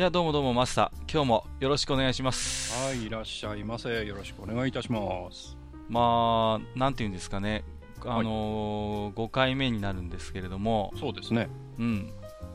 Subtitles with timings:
[0.00, 4.06] いやどうもどうもマスター今日もよろしくお願いしますはい、いらっしゃいませ。
[4.06, 5.58] よろしくお願いいたします。
[5.90, 7.64] まあなんていうんですかね
[8.06, 11.50] あのー5回目になるんですけれどもそうですね。
[11.78, 12.12] うん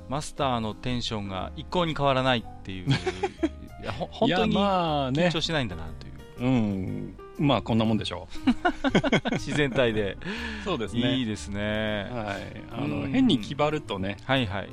[0.09, 5.39] マスターのテンションが一向に変わらないっていう いやほ本当に緊張。
[5.39, 7.17] しないんだなといううん。
[7.37, 8.27] まあ、こんなもんでしょ
[9.33, 10.63] 自然体でう。
[10.63, 11.25] そうですいいね。
[11.25, 12.63] ですねはい。
[12.71, 14.69] あうんの、変に気張るとね、はいはい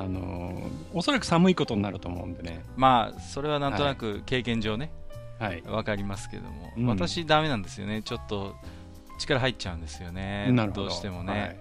[0.00, 2.64] あの、おそらく寒いことになると思うんでね。
[2.76, 4.90] まあそれはなんとなく経験上ね
[5.38, 5.62] はい。
[5.62, 8.54] わかりますけども、うん私ダメなんですよねちょっと
[9.18, 10.84] 力入っちゃうんですよねど。
[10.84, 11.56] どうしてもね、はい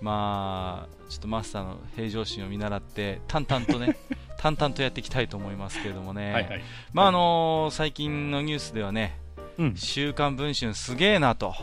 [0.00, 3.96] まあちょっとマスターの平常心を見習って淡々とね
[4.38, 6.62] 淡々とやっていきたいと思いますけれどもね、はいはい。
[6.92, 9.18] まああの最近のニュースではね
[9.56, 9.76] うん。
[9.76, 11.54] 週刊文春すげえなと、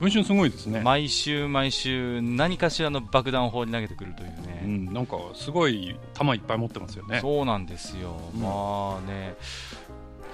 [0.00, 0.80] 文春すごいですね。
[0.80, 4.92] 毎週毎週何かしらの爆弾を放り投げてくるといううね、ん。
[4.92, 7.20] なんか、すごい弾いっぱい持ってますよね。
[7.20, 9.36] そうなんですよ、うんまあね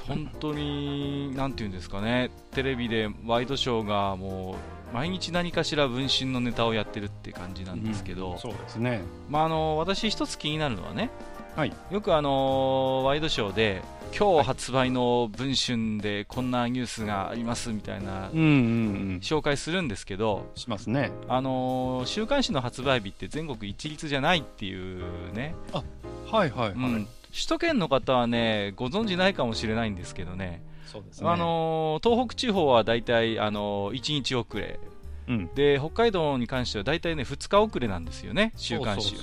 [0.08, 4.56] 本当になんていうんですかねテレビでワイドショーがも
[4.92, 9.02] う毎日何かしら文春のネタをやってるって感じなんですけど、そうですね。
[9.28, 11.10] まあ、あの私一つ気になるのはね、
[11.54, 13.82] はいよくあのワイドショーで
[14.16, 18.30] 今日発売の文春でこんなニュースがありますみたいな。
[18.30, 21.10] 紹介するんですけど、しますね。
[21.28, 26.72] あの週刊誌の発売日って全国一律じゃないっていうね、はいはいはい。
[26.72, 31.28] うん首都圏の方はねご存知ないかもしれないんですけどね、そうですね。
[31.28, 34.80] あ、の東北地方はだいたい、あの1日遅れ
[35.28, 35.50] うん。
[35.54, 39.14] で北海道に関してはだいたいね2日遅れなんですよね週刊誌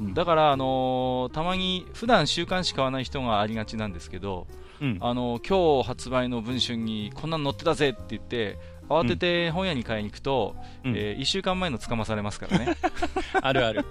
[0.00, 4.46] だから、あのーたまに普段週刊誌買わない人がありがちなんですけど、
[4.80, 4.98] うん。
[5.00, 8.58] あのー今日発売の文春にこんなの載ってたぜって言って
[8.88, 12.76] 慌てて本屋に買いに行くと、うんえ1週間前の捕まされますからね
[13.40, 13.84] あるある。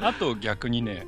[0.00, 1.06] あと逆にね、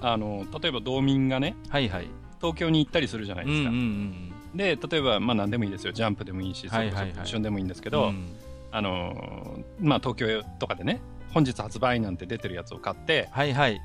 [0.00, 2.06] あの、例えば道民がね、はいはい
[2.40, 3.68] 東京に行ったりするじゃないですか。
[3.68, 5.92] うんうんうんで、例えば、まあ何でもいいですよ。
[5.92, 8.34] ジャンプでもいいし、そはいはいはいれこそ文春でもいいんですけど、うん
[8.72, 11.00] あのー、まあ東京とかでね、
[11.32, 13.80] 本日発売なんて出てるやつを買って、はいはい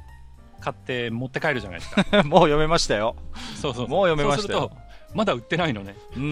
[0.61, 2.23] 買って持って帰るじゃないですか。
[2.23, 3.15] もう読めましたよ
[3.61, 3.87] そうそうそう。
[3.87, 5.95] もう読めましたよそうすると、まだ売ってないのね。
[6.15, 6.31] うんうんう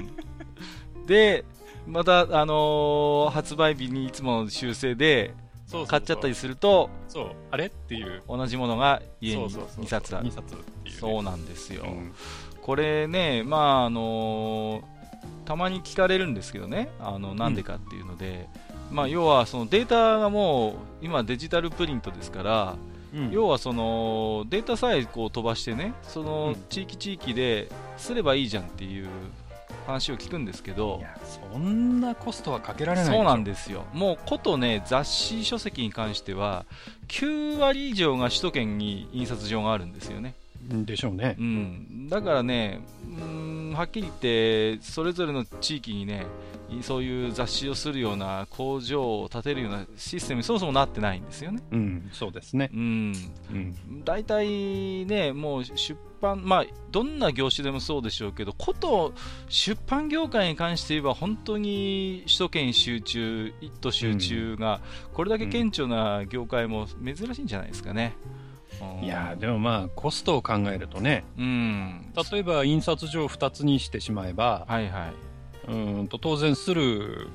[0.00, 1.44] んで
[1.86, 7.30] また、あのー発売日にいつもの修正でそうそうそう買っちゃったりするとそう。
[7.50, 8.22] あれっていう。
[8.28, 11.00] 同じものが家にそうそうそう2冊ある2冊っていう、ね。
[11.00, 12.14] そうなんですよ、うん
[12.68, 14.82] これね、まああの
[15.46, 18.46] たまに聞かれるんですけどね、あのなんでかっていうので、
[18.90, 22.76] まあ、要はそのデータがもう今、デジタルプリントですから、
[23.14, 23.30] うん。
[23.30, 29.08] 要はそのデータさえこう飛ばしてね、そのうん地域地域ですればいいじゃんっていう
[29.86, 31.02] 話を聞くんですけど
[31.52, 36.66] そんなコストはかけられないそうなんですよ、もうことね、雑誌書籍に関しては、
[37.08, 40.34] 9割以上が首都圏に印刷所があるんですよね。
[40.68, 41.42] でしょうねう。
[41.42, 46.26] ん、だからね、うん、はっきり言って、それぞれの地域にね、
[46.70, 51.62] いそういう雑誌をするような工場を建てるようなシステムにそもそもなってないんですよね。
[51.70, 52.76] うん、そうですねう。
[52.76, 53.12] ん、
[53.50, 54.04] うん。
[54.04, 59.14] 大体ね、もう出版、まあ、どんな業種でもそうでしょうけど、こと
[59.48, 64.80] 出版業界に関して言えば、本当に首都圏集中、一都集中が、
[65.14, 68.14] これだけ顕著な業界も珍しいんじゃないですかね。
[68.42, 68.47] うん
[69.02, 75.12] いや、でもまあ、コストを考えるとね、うん、例えば印刷所を2つにしてしまえば、はいはい。
[75.68, 77.28] うーんと当然する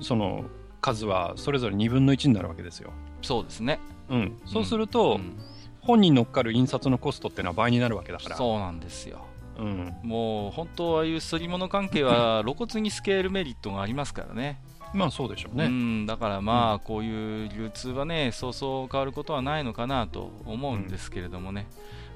[0.00, 0.44] その
[0.80, 2.90] 数はそれぞれ2分の1になるわけですよ。
[3.22, 3.78] そうですね。
[4.08, 5.36] うん、そうすると、うん
[5.84, 8.36] 本に乗っかる印刷のコストっていうのは倍になるわけだから。
[8.36, 9.26] そうなんですよ。
[9.58, 14.60] うん、もう本当ああいうすり物関係は露骨にスケールメリットがありますからね。
[14.94, 15.68] まあそうでしょううね。
[15.68, 21.66] ん、だからまあこういう流通はね、そうそう変わることはないのかなと思うんですけれどもね。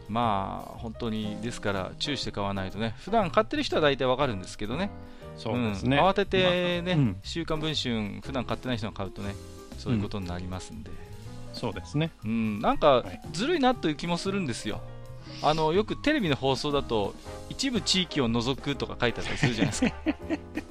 [0.08, 4.90] まあ本当にですから注意して買わないとね、普段買ってる人は大体わかるんですけどね。
[5.36, 5.96] そうですね。
[5.96, 9.34] ん慌ててね、まあうん週刊文春普段買ってない人が買うとね、
[9.78, 10.90] そういうことになりますんで。
[11.52, 12.10] そうですね。
[12.24, 14.80] うん、なんかはいずるいなという気もするんですよ。
[15.42, 17.14] あのよくテレビの放送だと
[17.48, 19.94] 一部地域を除くとか書いてあったりするじゃないですか。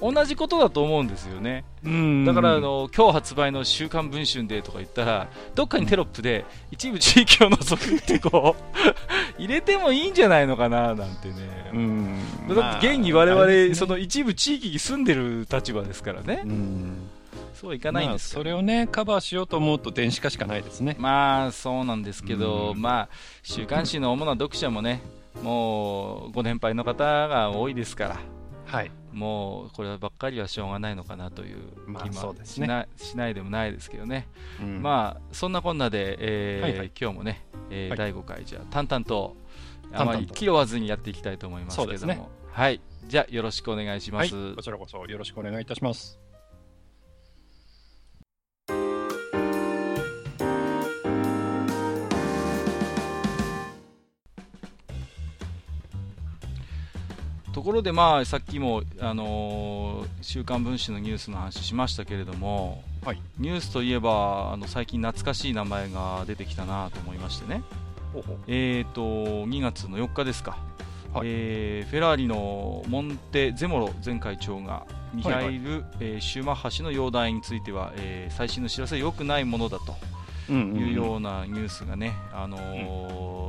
[0.00, 1.64] 同じことだと思うんですよね。
[1.82, 8.62] だからあの今日発売の「週刊文春」でとか言ったらどっかにテロップで一部地域を除くってこう
[9.42, 11.34] 入れてもいいんじゃないのかななんてね。
[11.72, 12.18] うん。
[12.54, 16.42] だって現に我々、ね、その一部地域に住んでる立場ですからね。
[16.44, 17.08] うん
[17.60, 20.96] そうはいかないんです、まあ、それをねカバーしようと思うと電子化しかないですね。
[20.98, 23.08] まあそうなんですけど、まあ
[23.42, 25.02] 週刊誌の主な読者もね
[25.42, 28.20] もうご年配の方が多いですから
[28.68, 31.58] はい、もうこればっかりはしょうがないのかなという
[32.02, 34.28] 気もしな,、しないでもないですけどね、
[34.60, 39.36] うん、まあそんなこんなで、えーはいはい、今日もね、えー、はい、第5回じゃ淡々と
[39.92, 42.80] あまり気負わずにやっていきたいと思いますけれども、ね、はい。
[43.06, 46.17] じゃあよろしくお願いします、はい、こちらこそよろしくお願いいたします
[57.52, 67.62] ところで、まあ、さっきも、あのー、週刊文春のニュースの話しましたけれども、はい、ニュースといえばあの最近懐かしい名前が出てきたなと思いましてね、
[68.46, 69.02] えーと、
[69.46, 70.58] 2月の4日ですか、
[71.12, 79.96] はい、えー、フェラーリのモンテ・ゼモロ前会長がミハイル、はいはい、えー、シューマッハ氏の容体については、えー、最新の知らせは良くないものだと。
[80.52, 82.58] いうようなニュースがね、あの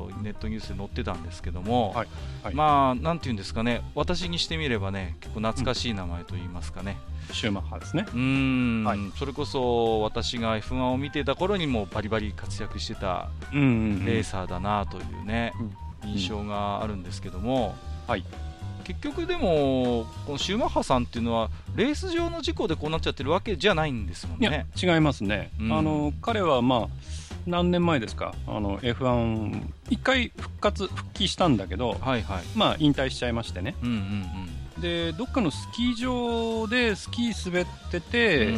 [0.10, 2.08] ーうん、ネットニュースで載ってたんですけども、はい
[2.44, 6.98] はい、まあ、なんていうんですかね、私にしてみればね、結構懐かしい名前といいますかね。
[7.30, 8.06] うん、シューマッハですね。
[8.14, 15.54] うん、はい、それこそ私が F1 を見てた頃にもバリバリ活躍してたレーサーだなというね、
[16.06, 17.76] 印象があるんですけども、
[18.08, 18.24] はい、
[18.90, 24.66] 結局でも、このシューマッハさんっていうのは、レース上の事故でこうなっちゃってるわけじゃないんですもんね。
[24.82, 25.52] 違いますね。
[25.60, 26.88] うん、あの彼はまあ
[27.46, 33.96] 何年前ですか、あの F1、一回復活、復帰したんだけど、はいはい、まあ引退しちゃいましてね、うんうん
[34.76, 38.58] うん、でどっかのスキー場でスキー滑ってて、う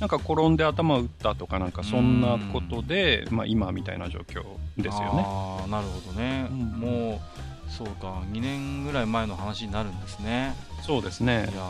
[0.00, 4.42] なんか転んで頭を打ったとか、なんかそんなことで、まあ、今みたいな状況
[4.76, 5.24] ですよね。
[5.24, 7.45] あなるほどね、うん、もう
[7.76, 10.54] そうか2年ぐらい前の話になるんですね。
[10.82, 11.48] そうですね。
[11.52, 11.62] いや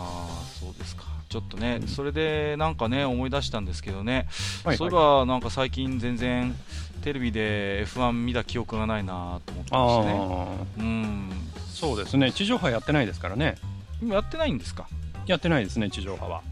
[0.60, 1.04] そうですか。
[1.28, 4.26] ちょっとね、うん、それでなんかね思い出したんですけどね、はい。
[4.68, 6.54] はい、そういえばなんか最近全然
[7.02, 10.66] テレビで F1 見た記憶がないなと思ってましてね。
[10.78, 11.30] うん。
[11.74, 12.30] そうですね。
[12.30, 13.56] 地上波やってないですからね。
[14.00, 14.86] 今やってないんですか？
[15.26, 16.42] やってないですね地上波は。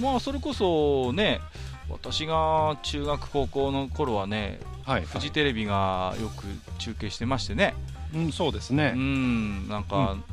[0.00, 1.40] まあそれこそね
[1.88, 6.44] 私が中学高校の頃はね、はい、フジテレビがよく
[6.78, 7.74] 中継してましてね、
[8.14, 10.24] うん、そうですね、うん、なんか、うん、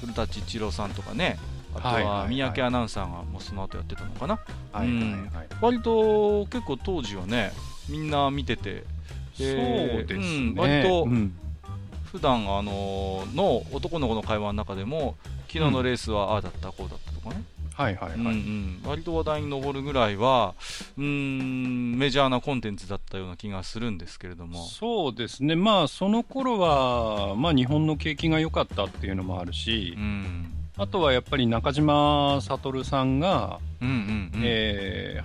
[0.00, 1.38] 古舘一郎さんとかね、
[1.74, 4.38] あとは三宅アナウンサーがもうその後やってたのかな、
[4.72, 7.52] はいはいはい、割と結構当時はね、
[7.88, 8.84] みんな見てて、
[9.34, 11.06] そうですね、割と、
[12.04, 15.16] 普段あのの男の子の会話の中でも、
[15.48, 17.42] 昨日のレースはああだった、こうだったとかね。
[17.74, 20.54] はいはいはい、うんうん、割と話題に上るぐらいは
[20.98, 24.64] うんメジャーなコンテンツだったような気がするんですけれども。
[24.66, 25.56] そうですね。
[25.56, 33.60] まあその頃はまあ日本の景気が良かったっていうのもあるし、うんあとはやっぱり中島悟さんが、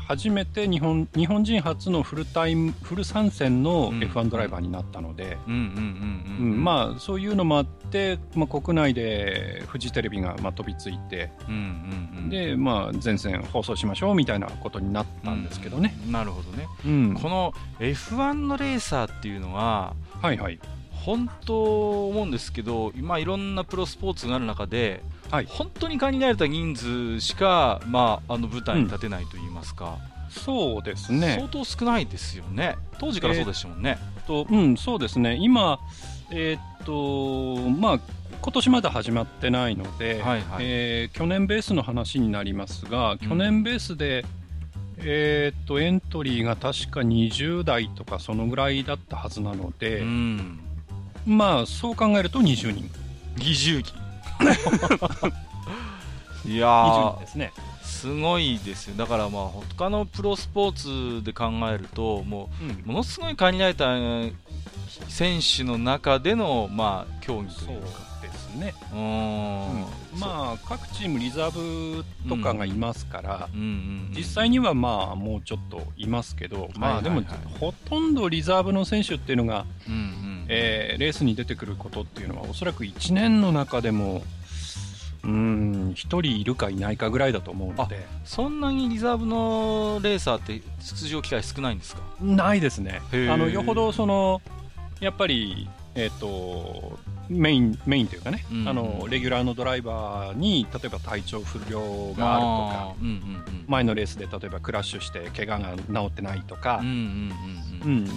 [0.07, 15.95] 初めて日本日本人初のフルタイムフル参戦の F1 ドライバーになったのでまあそういうのもあって、まあ、国内でフジテレビがまあ飛びついて、うんうんうん、でまあ全線放送しましょうみたいなことになったんですけどね。
[16.05, 20.60] うん、なるほどね、うん、この F1 のレーサーっていうのは、はいはい、
[20.91, 31.36] 本当思うんですけど、今いろんなプロスポーツがある中で、はい、本当に限られた人数しか、まあ、あの舞台に立てないといいますか、うん、そうですね。
[31.38, 33.98] 相当少ないですよね、当時からそうでしたもんね。
[34.17, 35.79] えー、とうん、そうですね、今、
[36.31, 38.00] えー、っとまあ
[38.41, 44.24] 今年まだ始まってないので、はいはい、えー、去年ベースの話になりますが、去年ベースで、
[44.98, 50.60] うん、えー、っとエントリーが確か20代とかそのぐらいだったはずなので、うん、
[51.25, 52.89] まあそう考えると20人。
[53.38, 54.06] 20人
[56.46, 57.51] いやですね。
[57.84, 62.50] すごいですよだからまあ他のプロスポーツで考えるとも
[62.86, 63.96] う、ものすごい限られた
[65.08, 68.06] 選手の中でのまあ競技というか
[68.57, 68.73] ね。
[68.93, 71.51] うん、まあ各チームリザー
[71.99, 73.49] ブとかがいますから、
[74.15, 77.21] 実際にはまあもうちょっといますけど、まあでも
[77.59, 84.21] ほとんどリザーブの選手っていうのが、うんうんえー、レースに出てくることっていうのはおそらく1年の中でも
[85.23, 88.05] うん1人いるかいないかぐらいだと思うので。
[88.23, 92.01] そんなにリザーブのレーサーって出場機会少ないんですか？
[92.21, 93.01] ないですね。
[93.29, 94.41] あのよほどその
[94.99, 96.97] やっぱり、えっ、ー、と、
[97.29, 101.79] メイン、メインというかね、うんうん、あの、レギュラーのドライバーに、例えば体調不良
[102.13, 106.81] があるとか、うんうんうん、前のレースで例えばクラッシュして怪我が治ってないとか、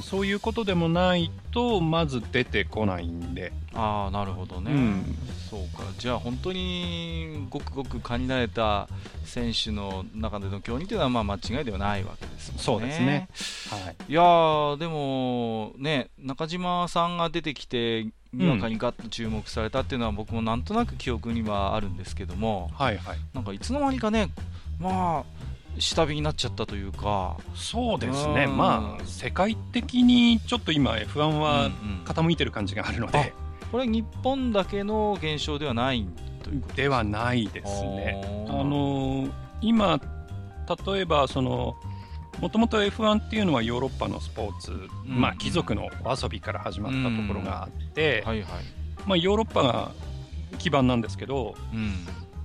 [0.03, 3.53] そういうことでもないとまず出てこないんで。
[3.73, 5.17] ああなるほどね、うん、
[5.49, 5.85] そうか。
[5.97, 8.89] じゃあ本当にごくごく勘に慣れた
[9.25, 12.59] 選手の中での競技というのはまあ間違いではないわけですね。
[12.59, 13.29] そうですね、
[13.71, 24.31] はい、いやでもね中島さんが出てきてにわかにガッと注目されたっていうのは僕もなんとなく記憶にはあるんですけども、はいはい、なんかいつの間にかね
[24.79, 27.37] まあ下火になっちゃったというか。
[27.55, 31.71] そうですね、まあ世界的にちょっと今 F1 は
[32.05, 33.33] 傾いてる感じがあるので、うんうん、
[33.71, 36.07] これ日本だけの現象ではない
[36.43, 38.47] ということではないですね。
[38.49, 39.29] あの
[39.61, 40.01] 今
[40.87, 41.77] 例えばその
[42.41, 48.47] もともと F1 っていうのはヨーロッパのスポーツ、うん、まあ貴族の遊びから始まったところがあって、はいはい。
[49.07, 49.93] まあ、ヨーロッパが
[50.59, 51.93] 基盤なんですけど、うん、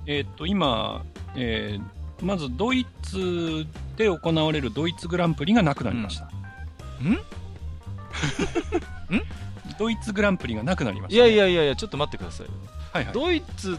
[0.06, 1.04] えー、っと今、
[1.36, 3.66] えー、まずドイツ
[3.98, 6.30] で行われるドイツグランプリがなくなりました。
[7.02, 7.20] うん、 ん？
[9.78, 12.48] ドイツグランプリがなくなりました、ね、いやいやいやちょっと待ってください。
[12.94, 13.78] はいはい、ドイツ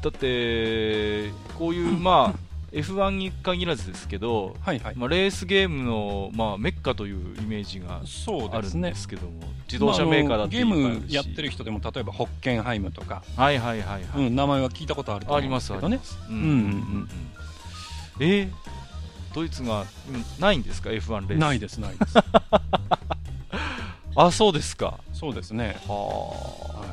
[0.00, 2.38] だってこういうまあ
[2.74, 4.96] F1 に限らずですけど、はいはい。
[4.96, 16.00] まあ、レースゲームの、まあ、メッカというイメージがあるんですけども、ね、自動車メーカーだって、まあ、ゲームやってる人でも例えばホッケンハイムとか、はいはいはい、はい、うん、名前は聞いたことあると思うんですけどね。
[18.20, 18.50] えー、
[19.32, 19.84] ドイツが
[20.40, 21.40] ないんですか？F1 レース。
[21.40, 22.18] ないですないです。
[24.16, 24.98] あそうですか。
[25.12, 25.76] そうですね。
[25.86, 25.94] は
[26.74, 26.88] あ、はい、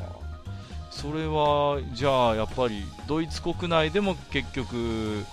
[0.90, 5.24] それはじゃあやっぱりドイツ国内でも結局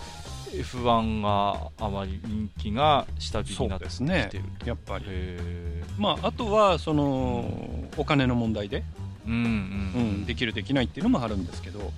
[0.53, 4.29] F1 があまり人気が下火になってきてるね
[4.65, 5.05] やっぱり
[5.97, 8.83] まああとはその、お金の問題で
[9.25, 9.45] うんうん、う
[10.21, 11.91] ん、できるできないっていうのもあるんですけど。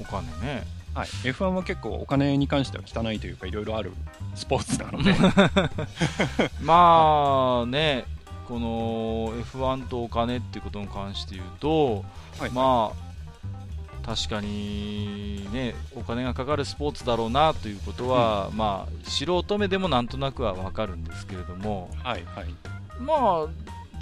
[0.00, 0.64] お金ね。
[0.94, 3.92] はい、F1 は結構お金に関しては汚いというかいろいろある
[4.34, 5.14] スポーツなので。
[6.60, 8.04] まあね
[8.46, 12.04] この F1 とお金っていうことに関して言うと、
[12.38, 13.11] はい、まあ
[14.04, 22.46] 確かにねお金がかかるスポーツだろうなということは、うん、まあ素人目でもなんとなくは分かるんですけれども、はいはい、
[23.00, 23.14] ま
[23.46, 23.46] あ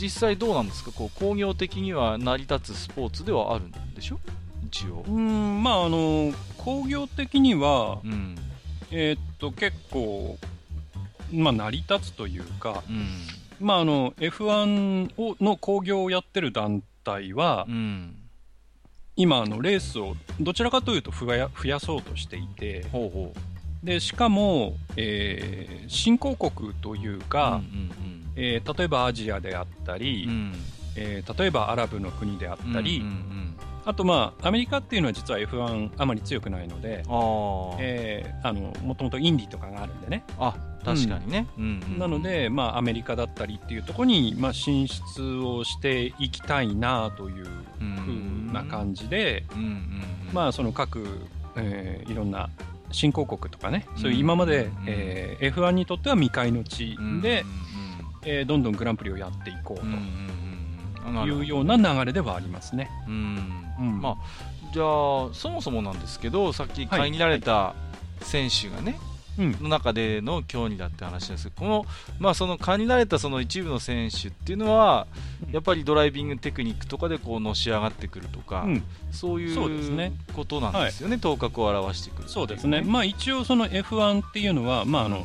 [0.01, 0.91] 実際どうなんですか？
[0.93, 4.19] こう工業的には成り立つスポーツではあるんでしょ？
[4.65, 5.05] 一応。
[5.07, 8.37] うんまああの工業的には、うん、
[8.91, 10.39] えー、っと結構
[11.33, 13.07] まあ成り立つというか、うん、
[13.61, 18.17] まああの F1 をの工業をやってる団体は、うん、
[19.17, 22.87] 今あのレースをどちらかというと増や増やそうとしていて
[23.83, 27.63] でしかも、えー、新興国というか、
[28.37, 30.53] えー、例えばアジアであったり、うん、
[30.97, 33.03] えー、例えばアラブの国であったり、
[33.85, 37.03] あとまあアメリカっていうのは実は F1 あまり強くないので
[37.79, 40.25] えー、あのもともとインディとかがあるんでね。
[40.39, 47.51] あ確かにね、うん、なので、まあ、アメリカだったりっていうところに、まあ、進出をしていきたいなというふ
[48.49, 49.45] うな感じで、
[50.33, 51.07] まあその各、
[51.57, 52.49] えー、いろんな
[52.93, 57.45] 新興国とかね、そういう今まで、えー、F1 にとっては未開の地で、
[58.25, 59.85] えー、どんどんグランプリをやっていこうと。
[61.27, 62.91] いうような流れではありますね。
[63.07, 64.17] うん、うん、まあ、
[64.73, 67.75] じゃあ、そもそもなんですけど、さっき限られた
[68.23, 68.93] 選手がね、
[69.37, 71.87] はいはい、の中での競技だって話ですけど、この、
[72.19, 75.07] まあ、その限られたその一部の選手っていうのは、
[75.51, 85.25] やっぱりドライビングテクニックとかでこうのし上がってくるとか、うん、そういうことなんですよね、頭角を表してくる、ね、そうですね、まあ、一応、その F1 っていうのは、まああの、うん、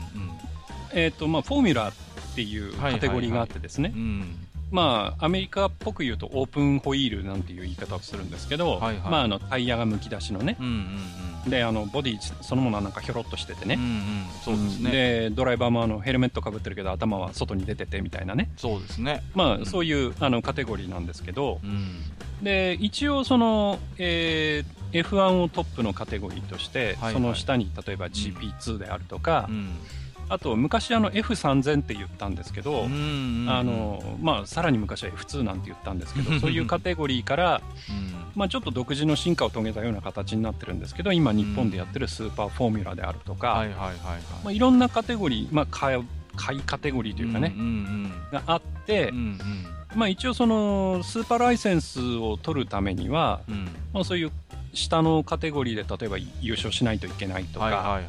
[0.94, 3.94] えーとまあ、フォーミュラーっていうカテゴリーがあってですね、
[4.76, 11.00] まあ、アメリカっぽく言うとオープンホイールなんていう言い方をするんですけど、はいはい、まあ、あのタイヤがむき出しのね、うんうん
[11.46, 14.92] うん、であのボディそのものはなんかひょろっとしててね、うんうん、そうですね。
[14.92, 18.52] でドライバーもあのヘルメットかぶってるけど頭は外に出ててみたいなね。
[18.58, 29.78] そうですね、まあ、うん、そういうあのカテゴリーなんですけど、うん、で一応その、えー、F1 をトップのカテゴリーとして、はいはい、その下に例えば GP2 であるとか、うん
[30.28, 37.62] あと昔あの F3000 って言ったんですけど、あのまあ、さらに昔は F2 なんて言ったんですけど そういうカテゴリーから、
[38.36, 43.66] まあ、ちょっと独自の進化を遂げたような形になってるんですけど今日本でやってるスーパーフォーミュラであるとか
[44.50, 47.54] いろんなカテゴリー、まあ、下位カテゴリーというかね、
[48.32, 49.12] があって、
[49.96, 53.42] まあ、一応そのスーパーライセンスを取るためには、
[53.94, 54.32] まあ、そういう
[54.76, 58.02] 下のカテゴリーで例えば優勝しないといけないとか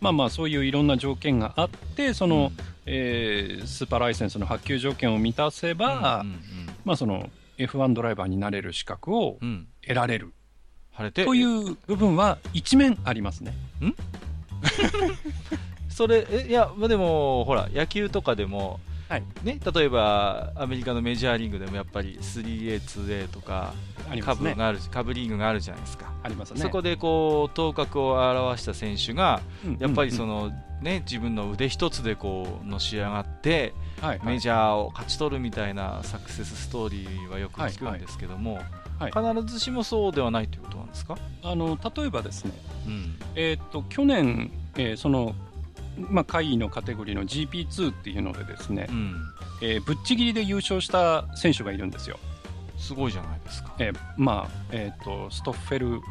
[0.00, 6.40] まあまあそういういろんな条件があってその、うん、えー、スーパーライセンスの発給条件を満たせば、うんうんうん、
[6.84, 7.28] まあ、その
[7.58, 9.38] F1 ドライバーになれる資格を
[9.82, 10.32] 得られる、
[10.92, 11.24] 晴れて。
[11.24, 13.54] という部分は一面ありますね。
[13.80, 13.94] ん？
[15.88, 18.80] それえいやでもほら野球とかでも
[19.14, 19.24] はい。
[19.44, 23.72] ね、例えばアメリカのメジャーリーグでもやっぱり 3A、2A とか、
[24.10, 29.40] ね、カブがあるカブリーグがあるじゃないですか、ありますね、そこでこう頭角を表した選手が、
[29.78, 30.50] やっぱりその、
[30.82, 38.56] ね、自分の腕一つでこうのし上がって、はいはい、メジャーを勝ち取るみたいなサクセスストーリーはよく聞くんですけども、
[38.98, 41.16] はいはい、必ずしもそうではないということなんですか？
[41.44, 42.52] あの例えばですね、
[42.86, 45.36] うん、えー、っと去年、えー、その
[45.96, 49.22] まあ、会議のカテゴリーの GP2 っていうのでですね、うん、
[49.60, 52.18] えー、ぶっちぎりで優勝した選手がいるんですよ。
[52.78, 53.74] すごいじゃないですか。
[53.78, 56.02] えー、まあ、えっ、ー、と、ストッフェル・フ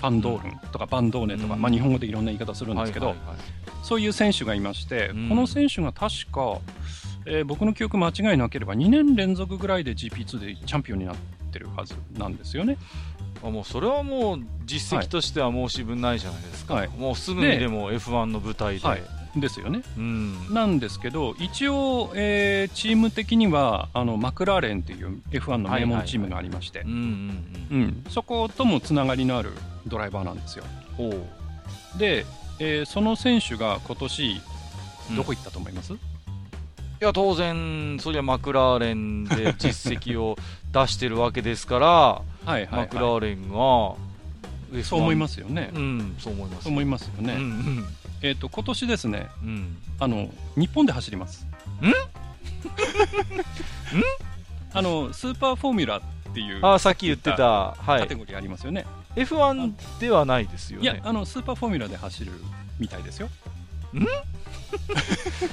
[0.00, 3.36] ァンドールンとか、バンドーネとか、うん、まあ、日本語でいろんな言い方するんですけど、はいはいはい、
[3.82, 6.58] そういう選手がいまして、うん、この選手が確か、
[7.26, 11.16] えー、僕の記憶間違いなければ2年連続ぐらいで GP2 でチャンピオンになっ
[11.52, 12.76] てるはずなんですよね。
[13.42, 19.02] あもうそれはもう実績としては申し分ないじゃないですか、はい、もうすぐにでも F1 の舞台で、はい、
[19.40, 26.84] ですよね、うん、なんですけど一応、えー、チーム的にはあのマクラーレンという F1 の名門チームがありまして。
[28.08, 29.52] そこともつながりのある
[29.86, 30.64] ドライバーなんですよ。
[31.98, 32.26] で、
[32.58, 34.40] えー、その選手が今年
[35.16, 36.00] どこ行ったと思います、うん、い
[37.00, 40.36] や当然、そりゃマクラーレンで 実績を
[40.72, 43.96] 出してるわけですから、はいはい、マクラーレンが
[44.82, 45.70] そう思いますよね。
[45.74, 46.64] うん、そう思います。
[46.64, 47.34] そう思いますよね。
[47.34, 47.86] うんうん
[48.24, 51.46] えっ、ー、と今年ですね、うん、あの日本で走ります。
[51.82, 51.88] ん？
[51.88, 51.92] ん？
[54.72, 56.00] あのスーパーフォーミュラっ
[56.32, 58.86] ていうあさっき言ってた、はい、カテゴリーありますよね。
[59.14, 60.84] F1 ではないですよね。
[60.84, 62.32] いやあのスーパーフォーミュラで走る
[62.78, 63.28] みたいですよ。
[63.92, 64.00] ん？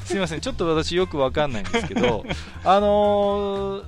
[0.06, 2.26] すみません、ちょっと私よくわかんないんですけど、
[2.64, 3.84] あのー、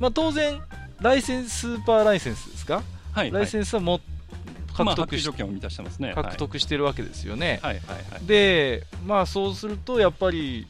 [0.00, 0.60] まあ当然
[1.00, 2.82] ライセンススーパーライセンスですか？
[3.12, 4.00] はい、ライセンスは持っ
[4.74, 6.12] 獲得し、まあ、満たしてますね。
[6.14, 7.60] 獲得してるわけですよね。
[7.62, 7.74] はい。
[7.76, 7.96] はい。
[8.10, 10.66] はい、で、まあ、そうするとやっぱり、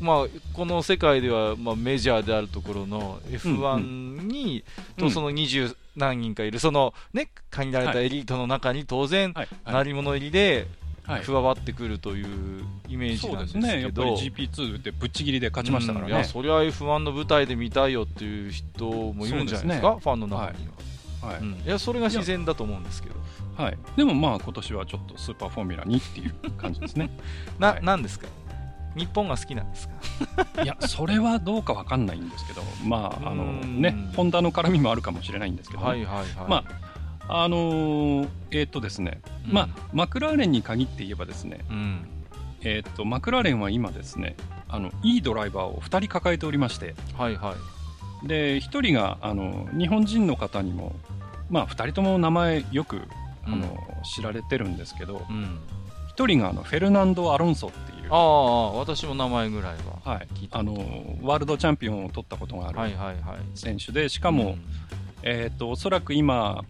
[0.00, 4.64] まあ、この世界では、まあ、メジャーであるところの F1 に、
[4.98, 9.48] うんうん、とその20何人かいる、そのね、限られたエリートの中に当然、はい。
[9.64, 10.66] はい、鳴り物入りで
[11.06, 20.72] 加わってくるというイメージなんですけど、はい、ね、やっぱり GP2 でぶっちぎりで勝ちましたからね、うん、いやそりゃ F1 の舞台で見たいよっていう人もいるんじゃないですか、すね、ファンの中には。
[21.22, 21.34] はい。
[21.34, 23.16] はいうん、いやそれが自然だと思うんですけど。
[23.56, 27.10] はい、でもまあ今年はちょっとスーパーフォーミュラ2っていう感じですね。
[27.60, 28.26] な、はい、なんですか？
[28.96, 29.88] 日本が好きなんです
[30.54, 30.62] か？
[30.62, 32.62] いやそれはどうかわかんないんですけど。
[32.84, 36.26] まああのねホンダの絡みもあるかもしれないんですけど、ね、はいはいはい。
[36.48, 36.64] ま
[37.28, 42.06] ああのー、えー、っとですね、うん、まあマクラーレンに限って言えばですね、うん、
[42.62, 44.34] えー、っとマクラーレンは今ですね
[44.68, 46.94] あのいいドライバーを2人抱えておりまして。
[47.16, 47.54] はいはい
[48.24, 50.94] で1人があの日本人の方にも、
[51.50, 53.02] まあ、2人とも名前よく
[53.44, 55.58] あの、うん、知られてるんですけど、うん、
[56.16, 58.08] 1人があのフェルナンド・アロンソっていう。
[58.10, 60.74] ああ私も名前ぐらいは、はい、あの
[61.22, 62.94] ワールドチャンピオンを取ったことがある
[63.54, 64.60] 選手でしかも、うん、
[65.22, 66.62] えーと、おそらく今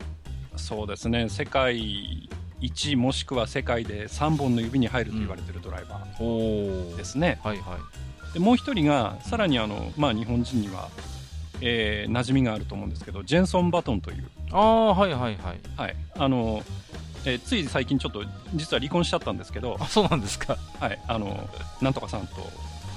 [0.54, 2.28] そうですね世界
[2.60, 7.40] 1もしくは世界で3本の指に入ると言われてるドライバーですね。
[7.42, 7.76] はいは
[8.30, 10.88] い、でもう1人がさらにあの、まあ、日本人には
[11.62, 14.28] えー、馴染みがあると思うんですけどジェンソン・バトンという。
[14.50, 15.58] ああはいはいはい。
[15.76, 15.96] はい。
[16.18, 16.62] あの、
[17.24, 20.58] えー、つい最近ちょっと実は離婚しちゃったんですけどあそうなんですか。
[20.80, 21.00] はい。
[21.06, 21.48] あの
[21.80, 22.34] なんとかさんと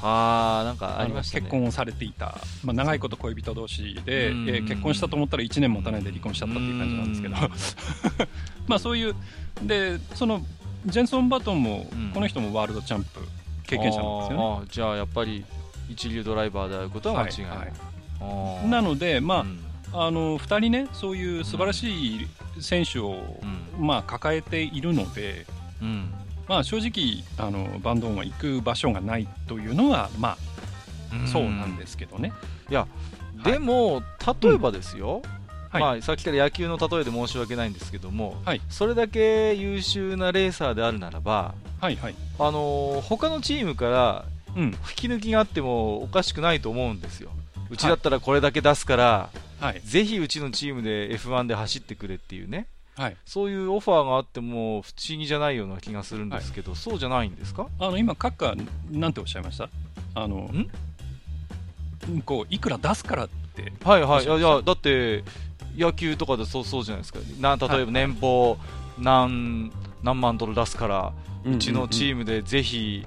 [0.01, 7.35] あなんかありました、ね、結婚をされていた、まあ、長いこと恋人同士で、えー、結婚したと思ったら1年もたないで離婚しちゃったっていう感じなんですけど。
[8.67, 9.15] まあそういう
[9.63, 10.41] でその
[10.85, 13.19] ジェンソン・バトンも、うん、この人もワールドチャンプ
[13.67, 14.67] 経験者なんですよね。
[14.71, 15.45] じゃあやっぱり
[15.89, 17.94] 一流ドライバーであることは間違いない、はいはい
[18.69, 19.59] なので、まあ、うん、
[19.93, 22.27] あの2人ね、そういう素晴らしい
[22.59, 23.17] 選手を、
[23.77, 25.45] うん、まあ、抱えているので、
[25.81, 26.13] うん、
[26.47, 32.33] まあ、正直あの、バンドンは行く場所がないというのは、まあ、そうなんですけどね。
[32.69, 32.87] いや、
[33.43, 34.01] でも、
[34.41, 35.21] 例えばですよ、
[35.69, 44.25] はい、まあ、さっきから野球の例えで申し訳ないんですけども、はい、それだけ優秀なレーサーであるならば、はいはい、あの他のチームから
[44.55, 47.29] 引き抜きがあってもおかしくないと思うんですよ。
[47.35, 47.44] う
[47.77, 57.67] ちだったらこれだけ出すから、はい、ぜひうちのチームで F1 で走ってくれっていうね、はい、そういうオファーがあっても不思議じゃないような気がするんですけど、はい、そうじゃないんですか？
[57.79, 58.55] あの今、閣下、
[58.91, 59.69] なんておっしゃいました？
[60.13, 60.69] あのん？
[62.23, 63.73] こういくら出すからって。
[63.83, 65.23] はいはい、いやいやだって
[65.77, 68.57] 野球とかでそうそうじゃないですか、な例えば年俸
[68.97, 69.71] 何,、
[70.03, 71.13] 何万ドル出すから、
[71.45, 73.05] うちのチームでぜひ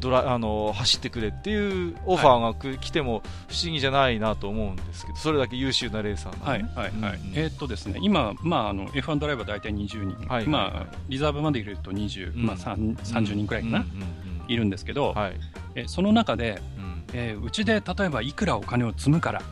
[0.00, 12.46] ドラあの走ってくれっていうオファーがく、はい、来ても不思議じゃないなと思うんですけどそれだけ優秀なレーサーな、ね、はいはいはい、うん、えー、っとですね今、まあ、あの F1 ドライバー大体20人、はいまあ、リザーブまで入れると20、うん。
[12.46, 15.36] まあ、30人くらいかな、うんうんうんいるんですけど、はい、
[15.76, 17.04] えその中で、うん。
[17.12, 19.42] えー、うちで例えばいくらお金を積むから、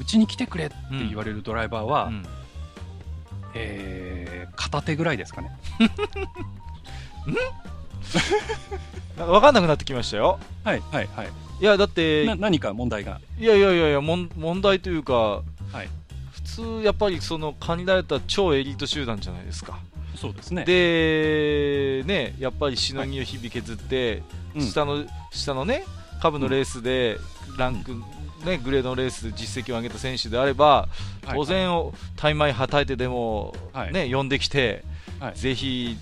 [0.00, 2.24] うちに来てくれって言われるドライバーは、うん、
[3.54, 5.50] えー、片手ぐらいですかね。
[9.16, 10.38] なんか分かんなくなってきましたよ。
[10.64, 11.28] はいはいはい。
[11.60, 13.20] いやだって何か問題が？
[13.38, 14.28] いやいやいやいや問
[14.60, 15.42] 題というか、は
[15.82, 15.88] い、
[16.32, 19.78] 普通やっぱりその限られた超エリート集団じゃないですか。
[20.16, 20.64] そうですね。
[20.64, 24.22] でねやっぱりしのぎを日々削って、
[24.54, 25.84] はい、下の下のね
[26.20, 27.18] 株のレースで
[27.58, 27.92] ランク、
[28.44, 30.88] ね、グレードのレースで実績を上げた選手であれば、
[31.28, 31.68] 当然、
[32.16, 33.54] タイマイはたいてでも、
[33.92, 34.84] ね呼んできて、
[35.34, 35.96] ぜひ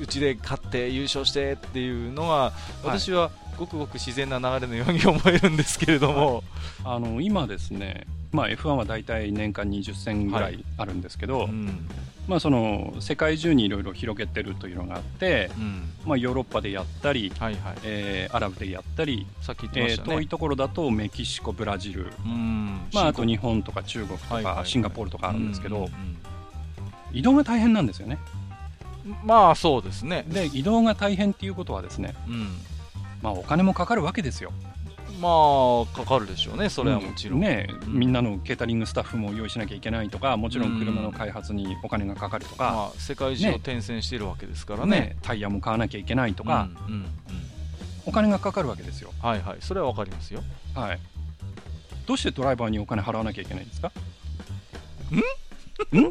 [0.00, 2.52] うちで勝って優勝してっていうのは、
[2.82, 6.42] 私はごくごく自然な流れのように思えるんですけれども、
[6.84, 11.88] あの今ですね、まあ、F1 は大体年間20戦ぐらいあるんですけど、はいうん、
[12.26, 22.10] まあ、その世界中にいろいろ広げてるというのがあって、うん、まあ、ヨーロッパでやったり、はいはい、えー、アラブでやったりさっきね、えー、遠いところだとメキシコ、ブラジル、
[22.92, 25.88] まあ、あと日本とか中国とかシンガポールとかあるんですけど、
[27.12, 28.18] 移動が大変なんですよね。
[29.24, 30.24] まあそうですね。
[30.28, 32.48] で移動が大変っていうことはですね、うん。
[33.22, 34.52] まあ、お金もかかるわけですよ。
[35.20, 46.68] まあかかるでしょうね、それはもちろん、うん、ね、みんなのケータリングスタッフも用意しなきゃいけないとか、もちろん車の開発にお金がかかるとか、まあ、世界中を転戦しているわけですからね、ね、タイヤも買わなきゃいけないとか、
[48.04, 49.12] お金がかかるわけですよ。
[49.22, 50.42] はいはい、それはわかりますよ。
[50.74, 50.98] はい、
[52.06, 53.92] どうしてドライバーにお金払わなきゃいけないんですか？
[55.12, 55.98] ん？
[55.98, 56.10] ん？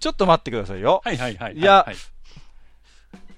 [0.00, 1.02] ちょっと待ってくださいよ。
[1.04, 1.56] はいはいはい。
[1.56, 1.96] いや、はい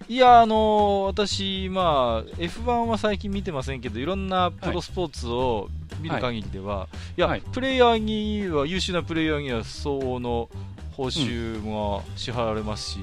[0.08, 0.16] い。
[0.16, 5.68] や、あのー、私、まあ、F1 は最近見てませんけど、いろんなプロスポーツを
[6.00, 10.48] 見る限りでは、はい、いや、はい、プレイヤーには、優秀なプレイヤーには相応の
[10.92, 13.00] 報酬も支払われますし、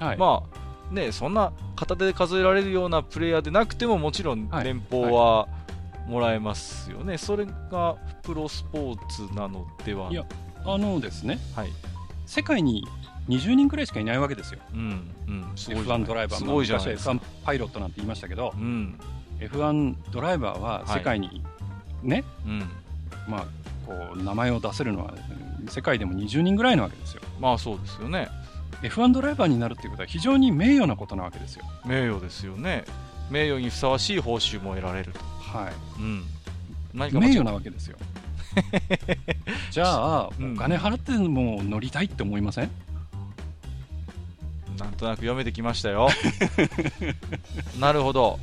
[0.00, 0.42] うんはい、ま
[0.90, 5.48] あ、ね、そんな片手で数えられるようなプレイヤーでなくても、もちろん年俸は
[6.06, 10.10] もらえますよね、それがプロスポーツなのでは？
[10.10, 10.24] いや、
[10.64, 11.68] あのですね、はい、
[12.26, 12.86] 世界に
[13.28, 18.98] 20人くらいしかいないわけですよ、うんうん、F1 ドライバー、昔は F1 パイロットなんて言いましたけど、うん、
[19.40, 21.42] F1 ドライバーは世界に
[22.02, 22.52] ね、は
[23.28, 23.46] い、まあ、
[23.86, 25.14] こう名前を出せるのは
[25.68, 27.22] 世界でも20人ぐらいなわけですよ。
[27.40, 28.28] まあそうですよね
[28.82, 31.64] F1 ドライバーになるっていうことは非常に名誉なことなわけですよ。
[31.86, 32.84] 名誉ですよね。
[33.30, 35.20] 名誉にふさわしい報酬も得られると。
[35.20, 35.72] はい。
[36.00, 36.24] うん。
[36.92, 37.96] 名誉なわけですよ。
[39.70, 42.70] じゃあ、うん、お金払っても乗りたいって思いません？
[44.78, 46.08] なんとなく読めてきましたよ。
[47.80, 48.38] なるほど。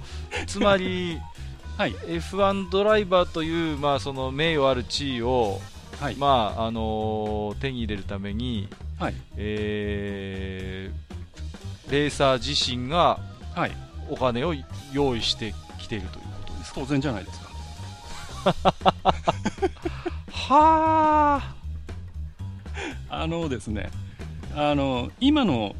[0.47, 1.19] つまり、
[1.77, 5.61] はい、F1 ドライバーという、まあ、その名誉ある地位を、
[5.99, 6.15] はい。
[6.15, 8.67] まああのー、手に入れるために、
[8.99, 9.15] はい。
[9.37, 13.19] えー、レーサー自身が
[14.09, 14.55] お金を
[14.91, 17.39] 用意してきているということです当然じゃないです。
[17.39, 17.42] か
[20.31, 21.55] はあ。
[23.09, 23.91] あのですね
[24.55, 25.75] あの今の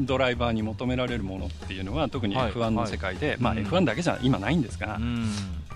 [0.00, 5.28] ドライバーに求められるものっていうのは特に F1 の世界で、はい、まあ、F1 だけじゃ今ないんですが、うん、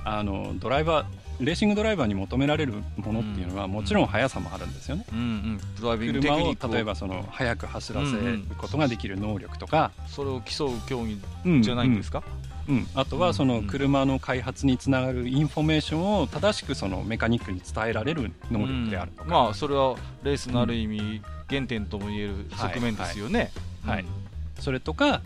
[0.05, 1.07] あのドライバー
[1.41, 5.05] レーシングドライバーに求められるものっていうのは、もちろん速さもあるんですよね。
[5.13, 5.61] うんうん、
[5.99, 11.21] 車を例えばその速く走らせることができる能力とか、それを競う競技
[11.63, 12.46] じゃないんですか、うん、
[12.95, 23.53] あとはその車の開発につながるインフォメーションを正しくそのメカニックに伝えられる能力であるとか、まあそれはレースのある意味、原点ともいえる側面ですよね。
[23.85, 23.97] はい。
[23.97, 24.05] はい、
[24.59, 25.23] それとか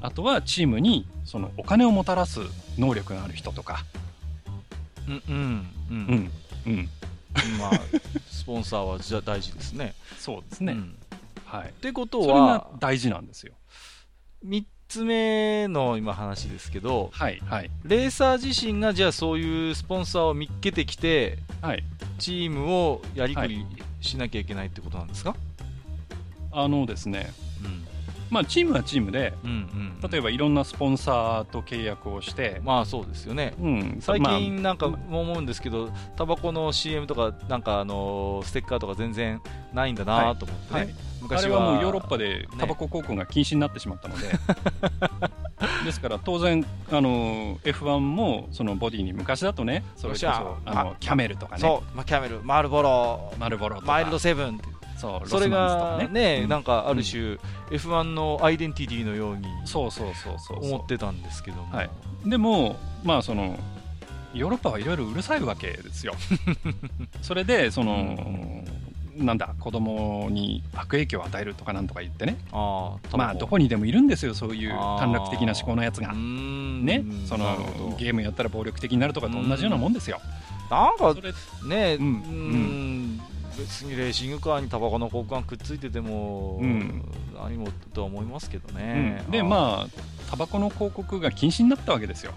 [0.00, 2.40] あとはチームにそのお金をもたらす
[2.78, 3.84] 能力がある人とか。
[5.08, 6.30] うんうんうん。
[6.66, 6.88] うん
[7.58, 7.70] まあ
[8.28, 9.94] スポンサーはじゃ大事ですね。
[10.18, 10.96] そうですね、うん、
[11.44, 11.68] はい。
[11.68, 13.54] ってことは大事なんですよ。
[14.44, 21.84] 3つ目の今話ですけど、はいはい、レーサー自身がじゃあそういうスポンサーを見っけてきて、はい、
[22.18, 23.64] チームをやりくり
[24.00, 25.36] しなきゃいけないってことなんですか、
[26.50, 27.32] あのですね、
[27.64, 27.89] うん
[28.30, 29.50] まあ、チームはチームで、うん
[30.02, 39.40] うん、例えばいろんなスポンサーと契約をして、まあそうですよね、うん、最近なんか思うんですけど、タバコの CM とか、なんかあのステッカーとか全然
[39.72, 40.86] ないんだなと思ってね、はい。
[40.86, 40.90] は。
[40.90, 44.32] い、昔はもうヨーロッパでタバコ広告が禁止になってしまったので、ね、
[45.84, 54.79] ですから当然、あの F1 もそのボディに昔だとね、それこそあのキャメルとかね、そう、まあ、キャメル、マルボロ、マルボロマイルドセブンって。
[55.00, 57.38] そうそれがね、ね、なんかある種、うん、
[57.70, 61.90] F1 のアイデンティティのようにそうそうそうそう思ってたんですけども、はい、
[62.26, 63.58] でもまあその
[64.34, 66.14] ヨーロッパはいろいろうるさいわけですよ。
[67.22, 68.64] それでその、
[69.18, 72.36] うん、なんだ子供に悪影響を与えるとかなんとか言ってね。
[72.52, 76.12] あまあどこにでもいるんですよそういう短絡的な思考のやつが。
[76.12, 77.04] ね。
[77.26, 80.20] そのゲームやったら暴力的になるとかと同じようなもんですよ。
[80.70, 81.12] なんか
[81.66, 83.20] ねうん、うん
[83.60, 92.32] 別にレーシングカーにタバコの交換くっついてても、うん、何もとは思いますけどね、うん、でまあタバコの広告が禁止になったわけですよ。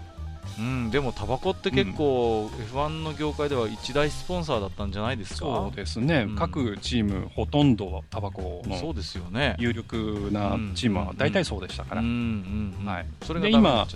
[0.56, 5.38] うん、でもタバコって結構、F1 の業界では一大スポンサーだったんじゃないですか？
[5.40, 9.56] そうですね、うん、各チームほとんどタバコのそうですよね。
[9.58, 13.88] 有力なチームは大体そうでしたから、はい、それが今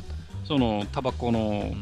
[0.49, 1.75] そのタバコの、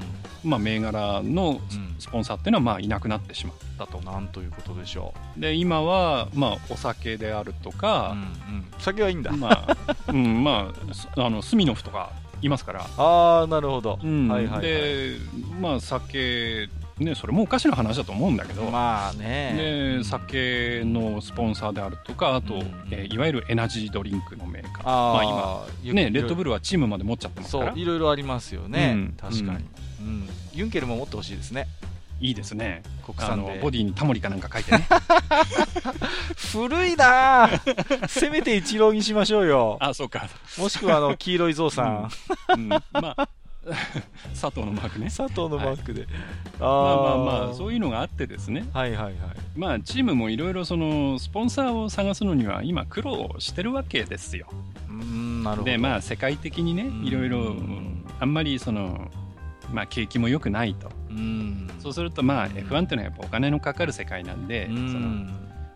[0.45, 1.61] まあ、銘柄の
[2.01, 4.01] スポンサーっていうのはまあいなくなってしまったと。
[4.01, 5.41] なんということでしょう。
[5.41, 8.17] で今は、まあ、お酒であるとか、
[8.79, 9.77] 酒はいいんだ、まあ
[10.11, 10.73] うんま
[11.17, 12.11] あ、あのスミノフとか
[12.43, 12.87] いますから。
[12.99, 14.01] ああなるほど。
[14.03, 15.17] うん、はいはい、はい、で
[15.61, 29.65] まあ酒ね、それもおかしな話だと思うんだけど、まあね、で酒のスポンサーであるとか、あと、うん、えー、いわゆるエナジードリンクのメーカー、あまあ、今、ね、レッドブルはチームまで持っちゃってますから、いろいろありますよね、うん、確かに、
[30.01, 31.67] うん、ユンケルも持ってほしいですね。
[32.19, 32.83] いいですね。
[33.05, 34.89] 国産のボディにタモリかなんか書いてね。
[36.51, 37.51] 古いな
[38.09, 39.77] せめて一郎にしましょうよ。
[39.81, 40.27] あ、そうか。
[40.59, 42.11] もしくはあの黄色いゾウさん。
[42.55, 43.29] うん、まあ
[44.31, 45.07] 佐藤のマークね。
[45.07, 46.11] 佐藤のマークで、はい、
[46.61, 48.65] まあまあまあそういうのがあってですね。
[48.73, 49.15] はいはいはい。
[49.57, 54.47] まあチームもいろいろそのスポンサーを探すのには今苦労してるわけですよ。
[54.89, 55.71] うんなるほど。
[55.71, 57.57] でまあ世界的にねいろいろ
[58.21, 59.11] あんまりその
[59.73, 60.91] まあ景気も良くないと。
[61.11, 61.71] うん。
[61.81, 65.27] そうするとまあ F1 っていうのはやっぱお金のかかる世界なんでその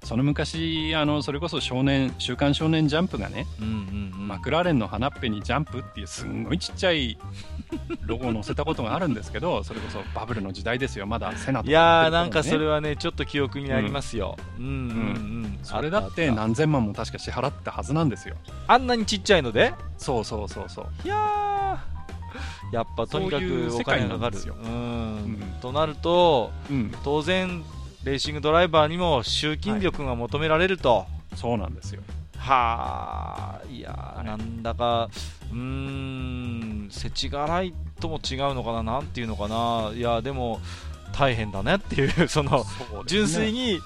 [0.03, 7.19] その昔あのそれこそ少年「週刊少年ジャンプ」がね、うんうんうん、マクラーレンの花っぺにジャンプっていうすんごいちっちゃい
[8.07, 11.07] ロゴを載せたことがあるんですけどそれこそバブルの時代ですよ。
[11.07, 14.79] まだセナとか、ね、いやーなんかそれはねちょっと記憶になりますよ、うん、うんうんう
[15.47, 15.59] ん。
[15.63, 18.37] それだって何千万も確か支払ったはずなんですよ。
[18.67, 19.75] あんなにちっちゃいので？
[19.99, 20.87] そうそうそうそう。
[21.05, 21.79] いや
[22.73, 24.39] やっぱとにかくお金がかかる。
[24.39, 27.63] うん、となると、うん、当然
[28.05, 32.03] レーシングドライバーにも集金力が求められると、はい、そうなんですよ。
[32.39, 35.11] はあいや、はい、なんだか
[35.53, 39.93] うーん世知辛いとも違うのかななんていうのかな。
[39.95, 40.61] いやでも
[41.13, 42.65] 大変だねっていう その、ね、
[43.07, 43.81] 純粋に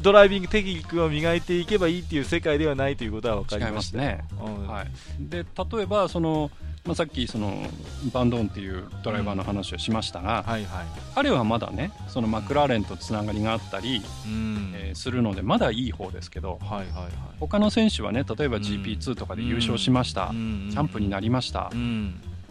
[0.00, 3.98] ドライビングテクニックを磨いていけばいいっていう世界ではないということは分かりました。
[3.98, 4.88] ね、うん、はい、
[5.20, 6.50] で例えばその
[6.86, 7.66] まあ、さっきその
[8.12, 21.72] バンドーンっていうドライバーの話をしましたが、うんはいはい、彼はまだねそのマクラーレンとつながりがあったり、うん、えー、するのでまだいい方ですけど、はいはいはい、他の選手はね例えば GP2 とかで優勝しました、うん、チャンプになりました、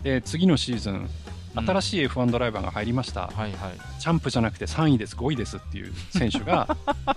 [0.02, 1.08] で次のシーズン
[1.56, 5.16] 新しい F1 ドライバーが入りました、はいはい、チャンプじゃなくて3位です。
[5.16, 6.66] 5位ですっていう選手が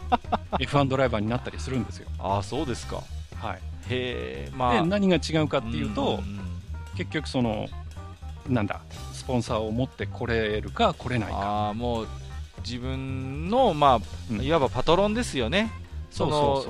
[0.61, 2.09] F1 ドライバーになったりするんですよ。
[2.19, 3.03] あそうですか、
[3.37, 6.46] はい、へまあ、で何が違うかっていうと、うんうん
[6.97, 7.69] 結局その
[8.49, 8.81] なんだ
[9.13, 11.69] スポンサーを持ってこれるか来れないか。
[11.71, 12.09] あもう
[12.65, 15.71] 自分の、まあ、いわばパトロンですよね、
[16.11, 16.65] その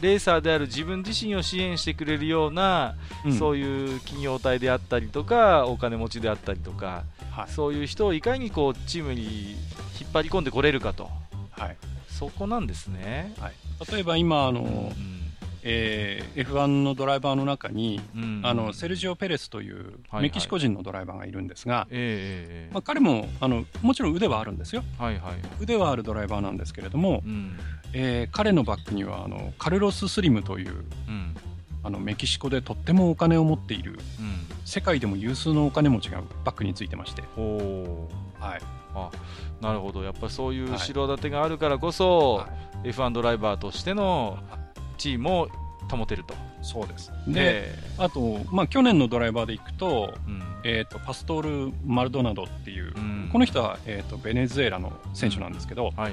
[0.00, 9.52] レーサーである自分自身を支援してくれるような、うん、そういう企業体であったりとかお金持ちであったりとか、はい、そういう人をいかにこうチームに
[10.00, 11.10] 引っ張り込んでこれるかと、
[11.50, 11.76] はい、
[12.08, 13.52] そこなんですね、はい、
[13.92, 14.64] 例えば今あの、う
[14.98, 15.21] ん
[15.62, 21.86] えー、F1 のドライバーの中に、うん、あのセルジオ・ペレスというメキシコ人のドライバーがいるんですが、
[22.72, 27.58] まあ、彼もあのもちろん腕はあるんですよ、はいはい、腕はあるドライバーなんですけれども、うん、
[27.92, 31.36] えー、彼のバックにはあのカルロス・スリムという、うん、
[31.84, 33.98] あのメキシコでとってもお金を持っている、うん、
[34.64, 37.22] 世界でも有数のお金持ちがバックについてまして。
[37.22, 38.60] はい。
[38.94, 39.10] あ
[39.60, 40.02] なるほど。
[40.02, 42.48] やっぱりそういう後ろ盾があるからこそ、は
[42.84, 45.48] い、F1 ドライバーとしてのチームを
[45.90, 46.34] 保てると。
[46.62, 47.12] そうです。
[47.26, 50.14] で、あと、まあ、去年のドライバーでいくと,、
[50.64, 56.12] えーと、パストール・マルドナドっていう、うん、この人は、えーと、ベネズエラの選手なんですけど、はいはい。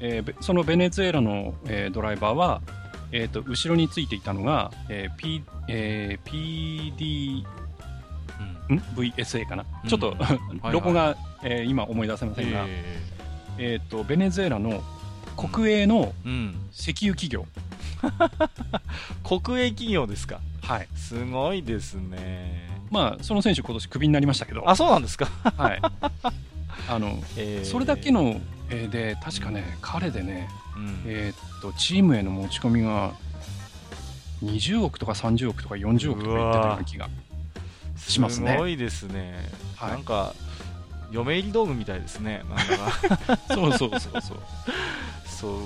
[0.00, 2.62] えー、そのベネズエラの、えー、ドライバーは、
[3.12, 7.44] えーと、後ろについていたのが、えー P えー、PD、
[8.70, 10.16] うん、VSA かな、うん、ちょっと
[10.70, 14.82] ロゴが、えー、今思い出せませんが、えー、えーとベネズエラの
[15.36, 16.12] 国営の
[16.72, 17.46] 石油企業、
[19.24, 20.40] 国営企業ですか？
[20.62, 20.88] はい。
[20.96, 22.68] すごいですね。
[22.90, 24.68] まあその選手今年クビになりましたけど。
[24.68, 25.26] あそうなんですか？
[25.56, 25.80] はい。
[26.88, 28.40] あの、えー、それだけの、
[28.70, 33.12] えー、で確かね彼でね、うん、えー、っとチームへの持ち込みが
[34.44, 37.08] 20億とか30億とか40億とか言ってたような気が
[37.96, 38.52] しますね。
[38.52, 39.34] すごいですね。
[39.76, 40.34] はい、なんか
[41.10, 42.42] 嫁入り道具みたいですね。
[42.48, 43.38] なんか。
[43.54, 44.42] そうそうそうそう。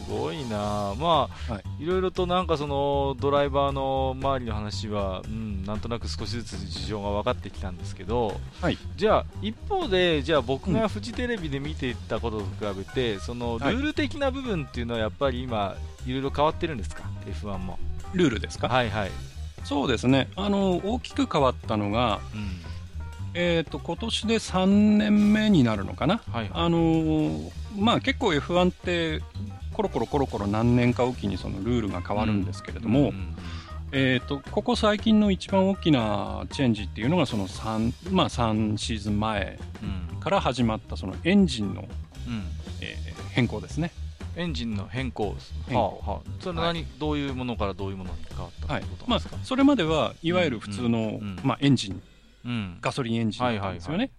[0.05, 0.95] すごいな。
[0.99, 17.79] まあ、はい、いろいろとなんかそのドライバーの周りの話は、うん、なんとなく少しずつ事情が分かってきたんですけど、はい、じゃあ一方でじゃあ僕がフジテレビで見ていたことと比べて、うん、そのルール的な部分っていうのはやっぱり今いろいろ変わってるんですか？F1 も。
[18.13, 18.69] ルールですか？
[18.69, 19.11] はいはい。
[19.65, 20.29] そうですね。
[20.37, 22.61] あの大きく変わったのが、うん。
[23.33, 24.67] えーと、今年で3
[24.97, 29.23] 年目になるのかな、はいはい、あのー、まあ、結構 F1 って
[29.81, 33.37] コロコロコロコロ何年かおきにそのルールが変わるんですけれども、うんうん、
[33.93, 39.59] えーと、ここ最近の一番大きなチェンジっていうのがその 3,、まあ、3シーズン前
[40.21, 41.89] から始まったそのエンジンの、うん、
[42.83, 43.91] えー、変更ですね。
[44.37, 45.35] エンジンの変更、
[45.67, 45.83] 変更。
[45.83, 48.85] はあはあ、それ何、はい、どういうものからどういうものに変わったはい。
[49.07, 51.05] まあ、それまではいわゆる普通の、うん。
[51.05, 52.03] うん、まあ、エンジン、
[52.45, 54.11] うん、ガソリンエンジンなんですよね。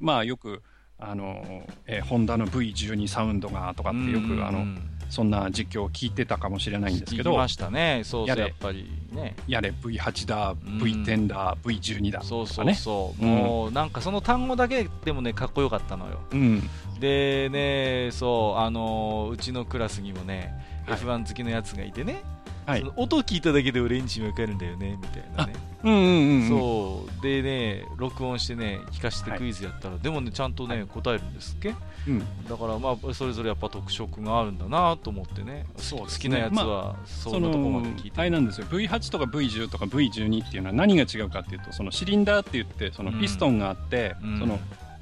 [0.00, 0.62] まあよく
[1.04, 4.64] あの、えー、ホンダの V12 サウンドがとかってよく、うんうん、あの
[5.12, 9.36] そんな実況を聞いてたかもしれないんですけど、ましたね、そうそうやっぱりね。
[9.46, 16.20] やれ V8 だ、V10 だ、うん、V12 だ、ね、そうそうそう、もうなんかその単語だけでもね、かっこよかったのよ。
[16.32, 16.62] うん、
[16.98, 20.54] でね、そう、あのうちのクラスにもね、
[20.86, 22.22] はい、F1 好きのやつがいてね、
[22.66, 25.52] はい、音聞いただけで俺エンジンわかるんだよねみたいなね。
[25.84, 27.22] うんうんうん、そう。
[27.22, 31.74] でね録音してね聞かせてクイズやったら、はい、でもねちゃんとね答えるんですっけ、
[32.06, 38.66] うん、だからまあそれぞれやっぱ特色があるんだなと思ってねそう、ね、好きなやつはそんなとこまで聞いて、あれなんですよ。
[38.68, 44.58] V8 とか V10 とか V12 っていうのは何が違うかっていうとそのシリンダーって言ってそのピストンがあって、うん、その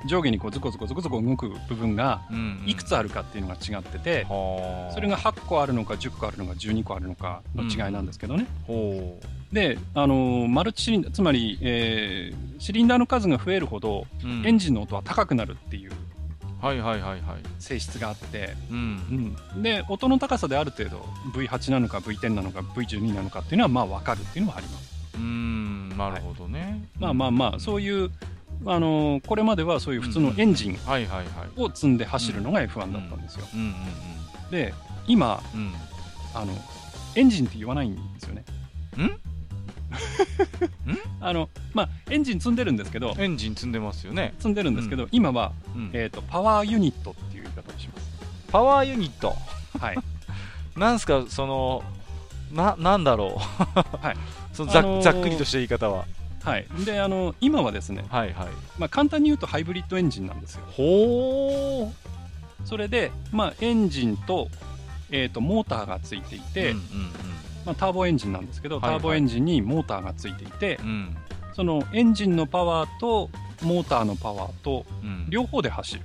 [0.06, 2.22] 上下にこうズコズコズコズコ動く部分が
[2.66, 8.46] いくつあるかっていうのが違ってて、それが8個あるのか10個あるのか12個あるのかの違いなんですけどね。
[9.52, 14.06] で、あのマルチシリンダーつまり、えー、シリンダーの数が増えるほど、
[14.44, 15.92] エンジンの音は高くなるっていう
[17.58, 19.36] 性質があって、うん。
[19.54, 20.98] うん、で音の高さである程度
[21.32, 24.90] V8 なのか V10 なのか V12 なのかっていうのはまあ分かるっていうのはあります。
[25.16, 25.88] うん。
[25.96, 28.10] なるほどね、はい、まあまあまあそういう
[28.66, 30.78] あのこれまではそういう普通のエンジン
[31.56, 33.46] を積んで走るのが F1 だったんですよ。
[34.50, 34.74] で
[35.06, 35.72] 今、うん、
[36.34, 36.52] あの
[37.14, 38.44] エンジンって言わないんですよね。
[38.96, 39.10] ん？
[41.20, 44.34] あのまあ、エンジン積んでるんですけどエンジン積んでますよね。
[44.38, 48.10] 積んでるんですけど、うん、今は、うん、えーと、パワーユニットっていう言い方をします。
[48.50, 49.34] パワーユニット？
[49.78, 49.98] はい。
[50.76, 51.82] なんすかその
[52.52, 54.16] ななんだろう、はい、
[54.52, 56.04] そのざあのー、ざっくりとした言い方は
[56.42, 58.48] はい、であの今はですね、はいはい。
[58.78, 60.62] まあ、簡単に言うとハイブリッドエンジンなんですよ。
[60.70, 61.92] ほ
[62.64, 64.48] それで、まあ、エンジンと,、
[65.10, 66.84] えーと、モーターがついていて、うんうんうん。
[67.66, 71.16] まあ、ターボエンジンなんですけど、ターボエンジンにモーターがついていて、うん、
[71.54, 73.30] そのエンジンのパワーと
[73.62, 74.84] モーターのパワーと
[75.28, 76.00] 両方で走る。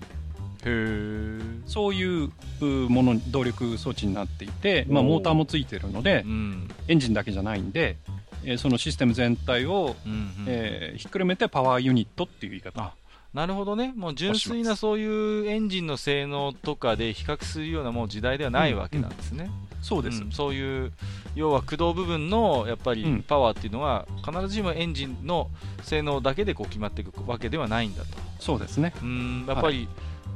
[0.66, 7.98] うん、へそういうもの動力装置になっていて、まあ、モーターもついてるので、うん、エンジンだけじゃないんで
[8.46, 12.94] えそのシステム全体を、うんうん、えー、ひっくるめてパワーユニットっていう言い方。
[13.34, 19.44] なるほどね、もう純粋なそういうエンジンの性能とかで比較するようなもう時代ではないわけなんですね。
[19.44, 20.94] うんうん、そうです、うん、そういう
[21.36, 25.50] 要は駆動部分のやっぱりパワーっていうのは、必ずしもエンジンの
[25.84, 28.08] 性能だけでこう決まっていくわけではないんだと。
[28.40, 28.94] そうですね。
[29.02, 29.88] うんやっぱり、はい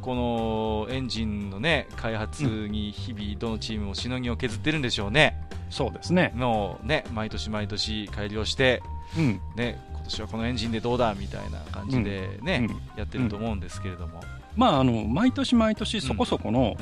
[0.01, 5.39] このエンジンのね開発に日々どのチームもしのぎを削ってるんでしょうね。
[5.69, 6.33] そうですね。
[6.35, 8.81] のね毎年毎年改良して、
[9.17, 14.21] うん、ね、今年はこのエンジンでどうだみたいな感じでね、うん、やってると思うんですけれども、
[14.55, 16.75] まああの毎年毎年そこそこの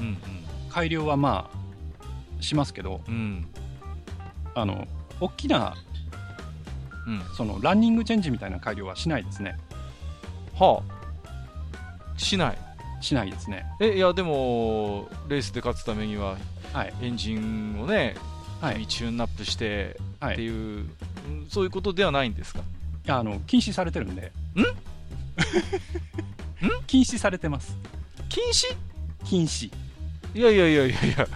[0.69, 3.47] 改良はまあしますけど、うん、
[4.55, 4.87] あの
[5.19, 5.75] 大きな、
[7.05, 9.57] うん、そのランニングチェンジみたいな改良はしないですね。
[10.57, 12.19] はあ。
[12.19, 12.57] しない。
[12.99, 13.65] しないですね。
[13.79, 16.37] えいやでもレースで勝つためには、
[16.73, 18.15] はい、エンジンをね
[18.61, 20.85] はい、チューンアップしてっていう、はい、
[21.49, 22.59] そういうことではないんですか？
[22.59, 22.63] い
[23.05, 24.31] やあの禁止されてるんで。
[24.55, 24.57] ん？
[26.87, 27.75] 禁止されてます。
[28.29, 28.75] 禁止？
[29.23, 29.71] 禁止。
[30.33, 31.27] いやいやいやいやいや。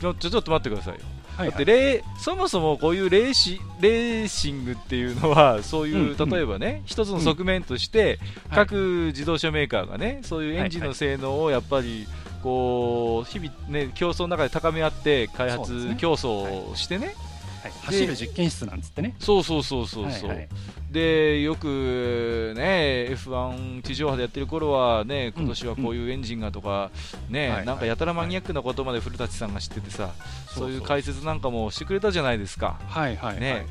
[0.00, 1.00] ちょちょっと待ってくださいよ。
[1.36, 8.18] はいはい、だってレそもそもこういうレーシレーシングっていうのはそういう、うん、例えばね一つの側面として、
[8.50, 8.74] うん、各
[9.08, 12.06] 自動車メーカーがねそういうエンジンの性能をやっぱり
[12.42, 17.14] こう日々ね競争の中で高め合って開発、競争をしてね、
[17.62, 19.14] はい、走る実験室なんつってね。
[19.18, 20.48] そうそうそうそうそう、はいはい、
[20.90, 26.90] でよくね F1 地上波でやってる頃はね今年はこういうエンジンがとか、
[27.28, 30.10] うん、ね、はい、なんかやたらマニアックなことまで古舘さんが知っててさ、
[30.54, 32.78] そういう解説なんかもしてくれたじゃないですか。
[32.86, 33.40] はいはい。
[33.40, 33.66] ね、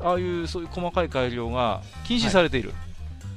[0.00, 2.72] ああいうそういう細かい改良が禁止されている、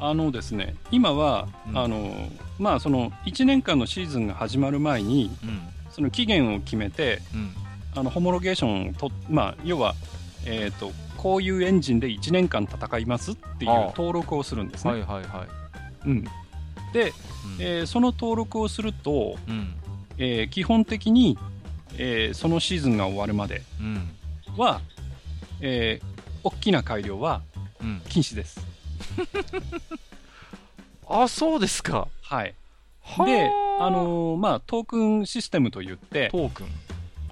[0.01, 2.11] あのですね今は、うん、あの
[2.59, 7.51] まあその1年間のシーズンが始まる前に、うん、その期限を決めて、うん。
[7.95, 9.95] あのホモロゲーションと、まあ、要は、
[10.45, 14.91] えーと、こういうエンジンで1年間戦いますっていう登録をするんですね。
[14.91, 16.09] はいはいはい。
[16.09, 16.29] うん、で、
[16.99, 17.11] うん、
[17.59, 19.73] えー、その登録をすると、うん、
[20.17, 21.37] えー、基本的に、
[21.97, 23.61] えー、そのシーズンが終わるまで
[24.57, 24.79] は、
[25.59, 26.05] うん、えー、
[26.43, 27.41] 大きな改良は
[28.07, 28.65] 禁止です。
[31.07, 32.07] あそうですか。
[32.21, 32.55] はい。
[33.25, 33.49] で、
[33.79, 36.67] あのー、まあ、トークンシステムといって、トークン。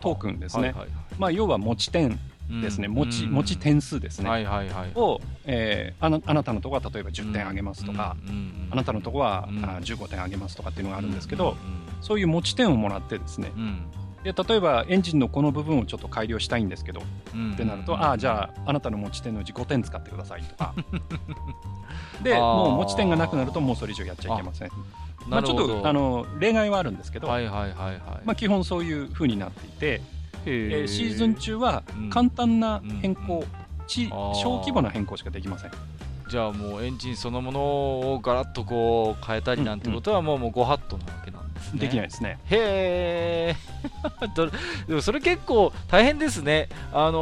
[0.02, 2.20] トークンですね、はいはいはい、まあ、要は持ち点
[2.62, 11.56] ですね、うん、持ち持ち点数ですね、はいはいはい、を、えー、あなあなたのところは例えば10点あげますとか、うん、あなたのところは、うん、あ15点あげますとかっていうのがあるんですけど、
[12.02, 13.52] そういう持ち点をもらってですね、
[14.24, 17.02] で例えばエンジンのこの部分をちょっと改良したいんですけど、
[17.54, 20.74] ってなると、ああじゃああなたの持ち点のうち5点使ってくださいとか。
[22.22, 24.70] でもう持ち点がなくなるともうそれ以上やっちゃいけません。
[25.28, 28.00] まあ、ちょっとあの例外はあるんですけど、はいはいはいはい。
[28.26, 30.02] まあ、基本そういうふうになっていて、
[30.46, 33.46] えー、シーズン中は簡単な変更、うん、
[33.88, 35.72] 小規模な変更しかできません。
[36.30, 41.39] じゃあもうエンジンそのものをガラッとこう変えたりなんてことはもう,、もうご法度なわけなん
[41.72, 41.80] ですね。
[41.80, 42.40] できないですね。
[42.50, 43.56] へえ。
[44.88, 46.70] でもそれ結構大変ですね。
[46.94, 47.20] あの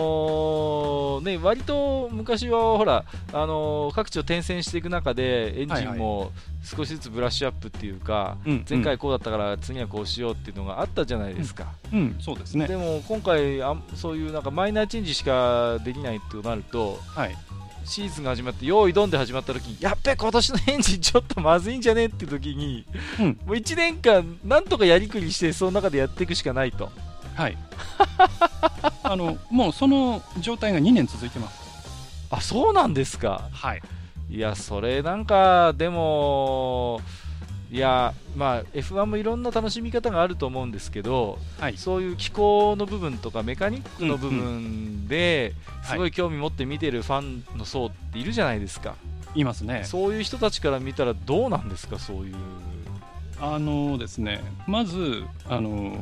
[1.22, 6.32] ー、ね割と昔はほらあのー、各地を転戦していく中でエンジンも
[6.64, 11.68] 少しずつブラッシュアップっていうか、はいはい、前回こうだったから次はこうしようっていうのがあったじゃないですか。
[11.92, 12.68] うん、うん、そうですね。
[12.68, 17.36] でも今回あそういうなんかマイナーチェンジしかできないってなると、はい、
[17.88, 22.86] シーズンが始まって用意どんで始まった時にやっべ今年のエンジンちょっとまずいんじゃねって時に、
[23.20, 26.92] うん、もう1年間なんとかやりくりしてその中でやっていくしかないと。
[27.34, 27.58] はい。
[29.04, 31.60] あのもうその状態が2年続いてます。
[32.30, 33.48] あそうなんですか。
[33.54, 33.82] はい。
[34.30, 37.00] いやそれなんかでも
[37.70, 45.54] いやまあ F1 もいろんな楽しみ方があると思うんですけど、はい、そういう気候の部分とかメカニックの部分で、
[45.84, 48.96] すごい興味持って見てるファンの層っているじゃないですか。
[49.36, 49.84] いますね。
[49.84, 52.36] そういう人たちから見たらどうなんですか、そういう。
[53.40, 55.96] あのですね、まず、あの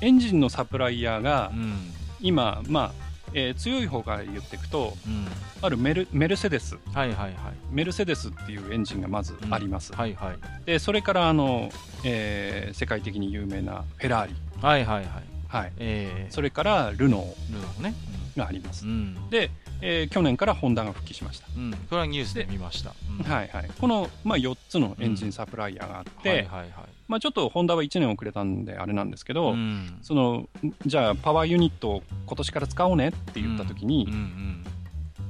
[0.00, 1.76] エンジンのサプライヤーが、うん、
[2.20, 5.26] 今、まあ、えー、強い方から言っていくと、うん、
[5.62, 7.34] あるメルメルセデス、はいはいはい、
[7.70, 11.70] メルセデスっていうエンジンがまずあります、うん、はいはい、でそれからあの、
[12.04, 15.06] えー、世界的に有名なフェラーリ、はいはいはい。
[15.48, 15.72] はい。
[15.78, 17.54] えー、それからルノー。
[17.54, 17.94] ルノー、ね、
[18.38, 19.50] があります、うん、で、
[19.82, 26.70] えー、去年からホンダが復帰しました、うん、これはニュースで見ました、はいはい、この、まあ、4つのエンジンサプライヤーがあって、はいはいはい
[27.08, 30.46] まあ、ちょっとホンダは1年遅れたんであれなんですけど、うん、その
[30.84, 34.64] じゃあパワーユニットを今年から使おうねって言った時に、うんうんうん、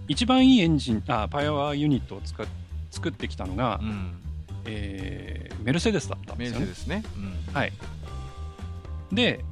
[0.08, 2.46] 一番いいエンジンあパワーユニットを作
[2.90, 4.12] 作ってきたのが、うん、
[4.66, 6.64] えー、メルセデスだったんですよね。
[6.64, 7.72] メルセデスね、うん、はい、
[9.12, 9.44] で、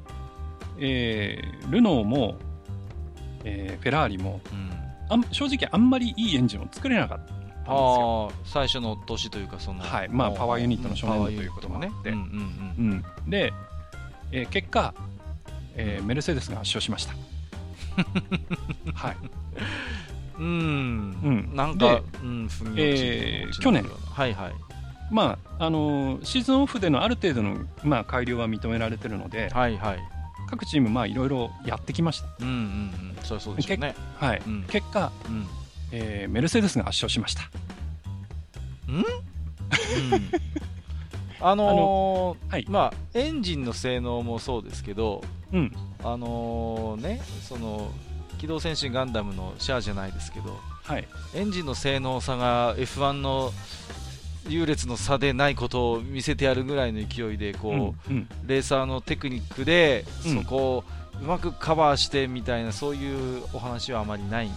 [0.80, 2.36] えー、ルノーも、
[3.44, 4.40] えー、フェラーリも、
[5.10, 7.34] あ正直あんまりいいエンジンを作れなかった。
[7.66, 8.52] ったんですよ。
[8.52, 10.08] 最初の年というかその、はい。
[10.08, 12.20] まあ、パワーユニットの初年度ということもあって、ねう
[12.82, 13.52] んで、
[14.32, 14.94] えー、結果、
[15.74, 17.14] えー、メルセデスが圧勝しました。
[18.94, 19.16] はい。
[20.38, 20.50] うん、う
[21.30, 24.52] ん、なんか、うん、えー、去年、はいはい。
[25.10, 29.98] まああのー、シーズンオフでのある程度の、まあ、改良は認められてるので、はいはい、
[30.48, 32.26] 各チーム、まあ、いろいろやってきました。
[32.40, 33.94] うんうんうん、そうそうでしょうね。
[34.18, 35.46] はい、うん、結果、うん
[35.92, 37.42] えー、メルセデスが圧勝しました。
[38.92, 39.04] ん、うん、
[41.40, 45.22] あのー、はい、まあエンジンの性能もそうですけど、
[45.52, 45.72] うん、
[46.02, 47.90] あのー、ねその
[48.38, 53.52] 機動戦士ガンダムのシャアじゃないですけど、はい、エンジンの性能差が F1 の
[54.48, 60.84] 優劣の差でないことを見せてやるぐらいの勢いでこう、うんうん、レーサーのテクニックでそこを
[61.20, 64.50] うまくカバーしてみたいなそういうお話はあまりない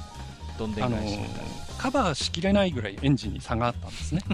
[0.59, 4.21] どんでん返しみたいな、カバーしきれないぐらいエンジンに差があったんですね。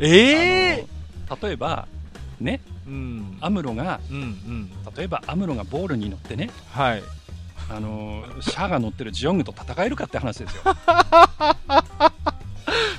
[0.00, 1.86] ええー、例えば
[2.40, 7.02] ね、うん、アムロが、うんうん、例えばアムロがボールに乗ってね、はい、
[7.70, 10.62] あのシャアが乗ってるジオングと戦えるかって話ですよ。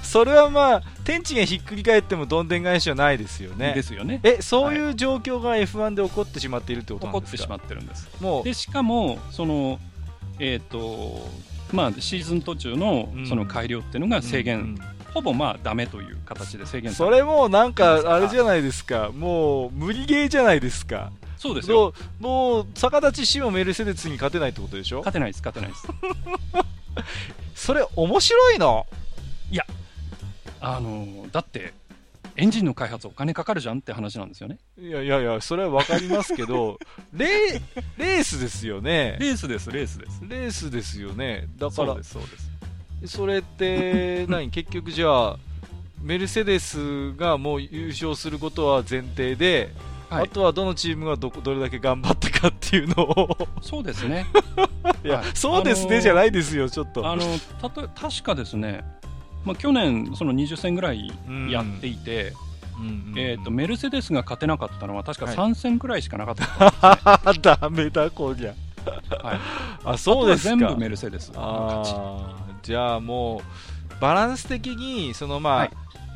[0.01, 3.73] それはまあ天地がひっくり返ってもどんでん返しはないですよね。
[3.73, 4.19] ですよね。
[4.23, 7.37] え、そういう状況が F1 で起こってしまっているってことなんですか？
[7.37, 8.07] 起こってしまってるんです。
[8.19, 9.79] もうでしかも、その、
[10.39, 11.27] えっ、ー、と、
[11.71, 14.69] まあ、シーズン途中のその改良っていうのが制限、うんうん。
[14.69, 19.09] うんほぼまあダメという形で制限それもなんかあれじゃないですか。
[19.11, 21.11] もう無理ゲーじゃないですか。
[21.35, 21.93] そうですよ。
[22.19, 24.99] もう逆立ちしてもメルセデスに勝てないってことでしょ？
[24.99, 25.87] 勝てないです勝てないです。
[27.65, 28.85] それ面白いの？
[29.49, 29.65] いや
[30.61, 31.73] あのだって
[32.39, 34.59] エンジンの開発お金かかるじゃんって話なんですよね。
[34.77, 36.79] いやいやいやそれは分かりますけど
[37.11, 37.59] レ
[37.97, 39.17] レースですよね。
[39.19, 40.21] レースですレースです。
[40.25, 41.49] レースですよね。
[41.57, 42.21] だからそうですそう
[43.01, 43.17] です。
[43.17, 44.49] それって何？
[44.51, 45.39] 結局じゃあ
[46.01, 49.73] メルセデスがもう優勝することは前提で、
[50.09, 53.37] はい、あとはどのチームがどどれだけ頑張ったかっていうのを。
[53.61, 54.25] そうですね。
[55.03, 57.05] いや、はい、そうですねじゃないですよちょっと。
[57.05, 57.23] あの
[57.61, 58.85] たと確かですね、
[59.45, 61.11] まあ、去年その20戦ぐらい
[61.49, 62.33] やっていて、
[63.15, 68.53] えーと、メルセデスが勝てなかったのは確か3戦くらいしかなかった、ね、 ダメだこりゃ、
[69.23, 69.39] はい、
[69.83, 70.49] あそうですか。
[70.49, 75.71] 全部メルセデスあじゃあもうバランス的にそのまあ、はい、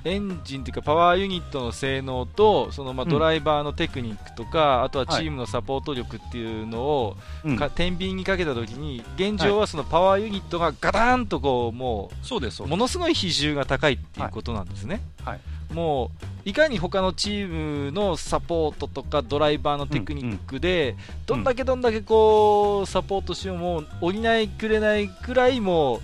[0.06, 15.02] エンジンっていうかパワーユニットの性能とそのまあドライバーのテクニックとか、うん、あとはチームのサポート力っていうのを、はい、天秤にかけたときに現状はそのパワーユニットがガタンとこうもうそうですものすごい比重が高いっていうことなんですね。
[15.24, 15.40] はい、
[15.74, 16.12] も
[16.46, 20.96] ういかに他のチームのサポートとかドライバーのテクニックで、
[21.26, 26.02] どんだけどんだけこうサポートしても降りないくれないくらいもう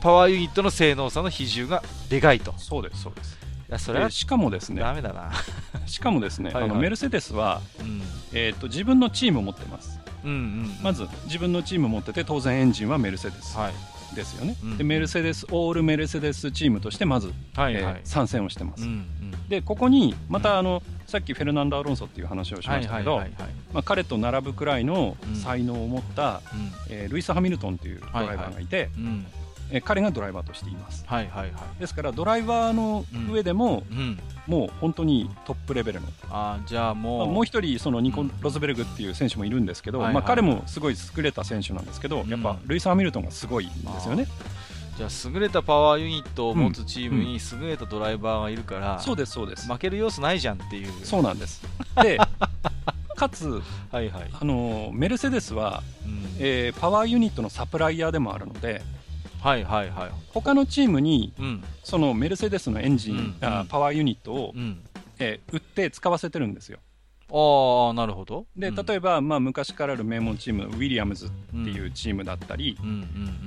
[0.00, 2.54] パワーユニットの性能差の比重がでかいと。
[2.56, 3.38] そうですそうです。
[3.68, 5.30] いやそれはしかもですねダメだな。
[5.86, 13.72] しかもですね、はいはい、あのメルセデスは、うん、えーと、自分のチームを持ってます、うんうん、まず自分のチームを持ってて当然エンジンはメルセデス、はい、
[14.14, 23.22] ですよね、うん、でメルセデスオールメルセデスチームとしてまず、はいはい、えー、参戦をしてます、うんうん、でここにまたあの、さっきフェルナンド・アロンソっていう話をしましたけど
[23.84, 28.92] 彼と並ぶくらいの才能を持った、うん、えー、ルイス・ハミルトンというドライバーがいて、はいはい。
[28.96, 29.26] うん
[29.70, 36.08] え彼がドライバーとしています、はいはいはい、ですからドライバーの上でも、うん、もう本当にトップレベルの。
[36.30, 44.26] あじゃあもう、まあ、もう一人そのニコ・ロズベルグっていう選手もいるんですけど、まあ、彼もすごい優れた選手なんですけど、やっぱルイス・ハミルトンがすごいんですよね。
[44.96, 49.70] じゃあ優れたパワーユニットを持つチームに優れたドライバーがいるから、うんうん、そうですそうです。
[49.70, 50.92] 負ける要素ないじゃんっていう。
[51.04, 51.62] そうなんです。
[52.02, 52.18] で
[53.14, 58.80] かつ、はいはい、あのメルセデスは、うん、えー、パワーユニットのサプライヤーでもあるので
[59.40, 64.82] はいはいはい、他のチームに、うん、そのメルセデスのエンジン、うん、あパワーユニットを、うん、
[65.18, 66.78] えー、売って使わせてるんですよ。
[67.30, 68.46] ああなるほど。
[68.56, 72.78] で例えば、まあ、昔からある名門チームウィリアムズっていうチームだったり、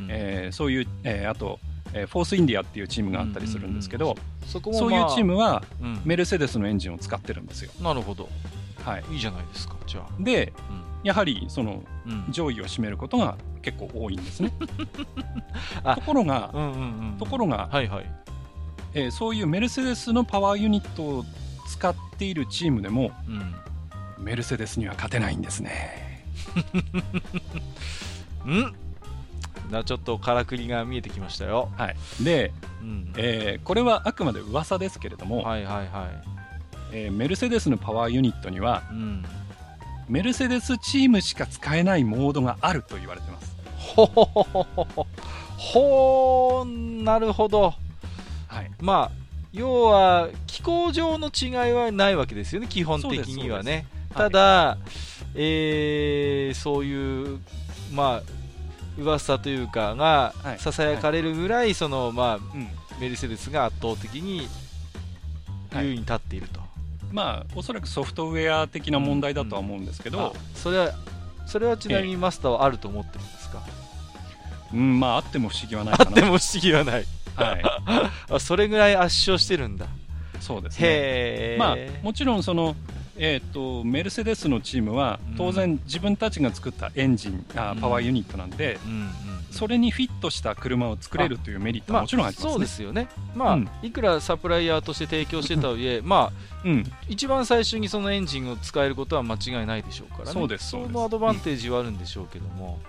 [0.07, 1.59] えー、そういう、えー、あと、
[1.93, 4.15] えー、フォースインディアっていうチームがあったりするんですけど、
[4.45, 5.63] そこそういうチームは、
[6.05, 7.71] メルセデスのエンジンを使ってるんですよ。
[7.81, 8.29] なるほど、
[8.85, 10.23] はい、いいじゃないですかじゃあ。
[10.23, 10.53] で、
[11.03, 11.83] やはりその、
[12.29, 14.51] 上位を占めることが結構多いんですね。
[15.95, 18.05] ところが、うんうんうん、ところが、はいはい。
[18.93, 21.25] えー、そういうメルセデスのパワーユニットを
[21.67, 26.25] 使っているチームでも、うん、メルセデスには勝てないんですね。
[28.45, 28.75] ん。
[29.71, 31.69] なちょっとからくりが見えてきましたよ。
[31.77, 36.31] はい、で、うん、えー、これはあくまで噂ですけれども、はいはいはい。
[36.93, 39.25] えー、メルセデスのパワーユニットには、うん、
[40.11, 43.55] メルセデスチームしか使えないモードがあると言われてます。
[43.77, 45.07] ほほほほほ
[45.57, 47.73] ほなるほど、
[48.47, 49.11] はい、まあ
[49.53, 54.91] 要は気候上の違いはないわけですよね基本的にはねただ、はい、
[55.35, 57.39] えー、そういう
[57.93, 58.41] まあ
[58.97, 62.39] 噂というかがささやかれるぐらい、そのま、
[62.99, 64.47] メルセデスが圧倒的に
[65.73, 66.59] 優位に立っていると、
[67.11, 70.25] まあおそらくソフトウェア的な問題だとは思うんですけど、うん。
[70.25, 70.91] うん、それは
[71.45, 73.61] それはちなみにマスターはあると思ってるんですか、
[74.73, 76.09] うん、まああっても不思議はないかな。
[76.09, 77.05] あっても不思議はない。
[77.35, 77.57] は
[78.29, 78.39] い。
[78.39, 79.87] それぐらい圧勝してるんだ。
[80.39, 81.55] そうですね。
[81.59, 82.75] まあもちろんその
[83.17, 88.99] えーと、メルセデスのチームは当然自分たちが作ったエンジン、あパワーユニットなんで、うんうん。
[88.99, 89.09] うん、
[89.51, 92.49] それにフィットした車を作れるというメリットはもちろんあります、ね。
[92.49, 100.69] まあ、そうですよね、まあ、うん、いくらサプライヤーとして提供してたはいえ、まあうん、一番最初にそのエンジンを使えることは間違いないでしょうからね、そうです。
[100.69, 102.79] そのアドバンテージはあるんでしょうけども。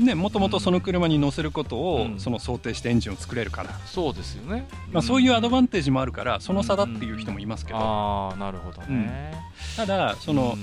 [0.00, 9.34] ね、もともとその車に乗せることを、うん、その想定してエンジンを作れるから、そうですよね、まあ、そういうアドバンテージもあるからその差だっていう人もいますけど、ああなるほどね、
[9.76, 10.56] ただその、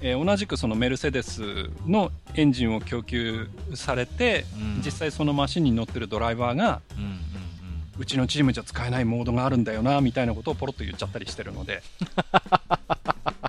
[0.00, 4.44] えー、同じくそのメルセデスのエンジンを供給されて、
[4.84, 6.80] 実際そのマシンに乗ってるドライバーが、
[7.98, 11.82] うちのチームじゃ使えないモードがあるんだよなみたいなことをポロッと言っちゃったりしてるので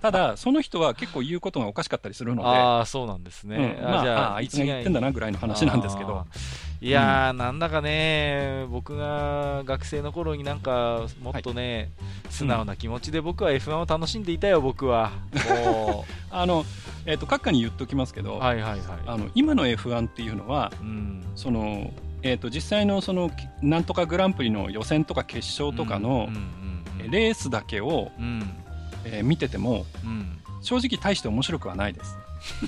[0.02, 2.50] ただその人は結構言うことがおかしかったりするので。
[2.50, 6.26] ああそうなんですね、うん、まあじゃああいつが言ってんだなぐらいの話なんですけど。
[6.80, 11.90] いやー、うん、なんだかね、僕が学生の頃になんか、もっとね、
[12.24, 15.12] はい、素直な気持ちで僕は F1 を楽しんでいたよ、僕は。
[16.30, 16.66] あの、
[17.08, 18.82] えっ、ー、と、閣下に言っときますけど、はいはいはい。
[19.08, 21.92] あの、今の F1 っていうのは、うん、その、
[22.22, 23.32] えーと、実際のその
[23.62, 26.30] なんとかグランプリの予選とか決勝とかの
[27.10, 28.52] レースだけを、うん、
[29.12, 32.18] えー、見てても、うん、正直大して面白くはないです。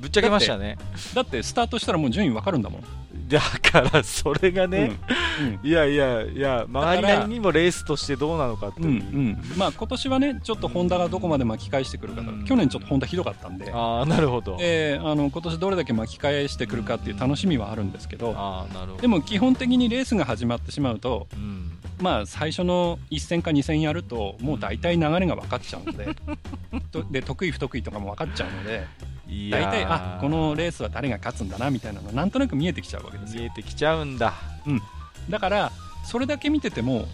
[0.00, 0.78] ぶっちゃけましたね。
[1.14, 2.82] だってスタートしたらもう順位わかるんだもん。
[3.28, 4.98] だからそれがね、
[5.40, 5.46] うん。
[5.46, 9.00] うん、いやいやいや周りなりにもレースとしてどうなのかっていう、うんう
[9.54, 13.70] ん、まあ今年はねちょっとホンダがどこまで巻き返してくるかと、うん、去年ちょっとホンダひどかったんで。
[13.72, 19.02] あなるほど、えー、あの今年どれだけ巻き返してくるかっていう楽しみはあるんですけど,、あなるほど。
[19.02, 26.08] でも基本的にレースが始まってしまうと、うんまあ、最初の1戦か2戦やるともう大体流れが分かっちゃうので
[27.10, 28.86] で得意不得意とかも分かっちゃうので
[29.50, 33.42] 大体あこのレースは誰が勝つんだなみたいなのなんとなく見えてきちゃうわけですよ。
[33.42, 34.34] 見えてきちゃうんだ、
[34.66, 34.82] うん、
[35.28, 35.72] だから
[36.04, 37.06] それだけ見てても、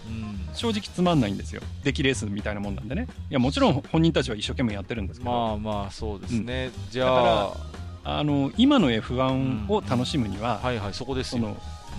[0.55, 1.61] 正直つまんないんですよ。
[1.82, 3.09] 出来レースみたいなもんなんでね。
[3.30, 5.30] いやもちろん本人たちは一生懸命やってるんですけど。
[5.30, 7.76] まあまあそうですね、うん、じゃあ。
[8.09, 11.57] あの今の F1 を楽しむには、うん、はいはいそこですよ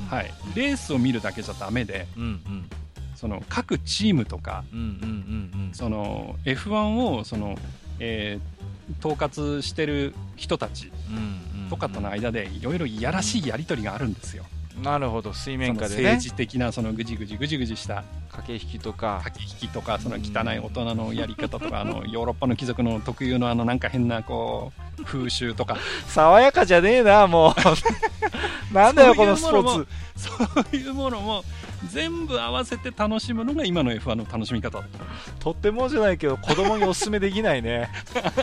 [0.09, 2.69] はい、レースを見るだけじゃだめで、うんうん、
[3.15, 4.63] その各チームとか、
[5.73, 7.57] その F1 をその、
[7.99, 10.91] えー、統括してる人たち
[11.69, 14.45] とかとの間でいろいろいやらしいやり取りがあるんですよ。
[14.81, 19.21] なるほど水面下で、ね、政治的なそのぐじぐじぐじぐじした駆け引きとか。
[19.23, 25.77] 駆け引きとかその汚い大人のやり方とかあのヨーロッパの貴族の特有のあのなんか変なこう風習とか。
[26.07, 27.53] 爽やかじゃねえなもう。
[28.73, 29.87] なんだよこのスポーツ。
[30.15, 30.29] そ
[30.73, 31.43] ういうものも
[31.85, 34.85] 全部合わせて楽しむのが今の F1 の楽しみ方だ
[35.39, 37.89] とってもじゃないけど子供におすすめできないね。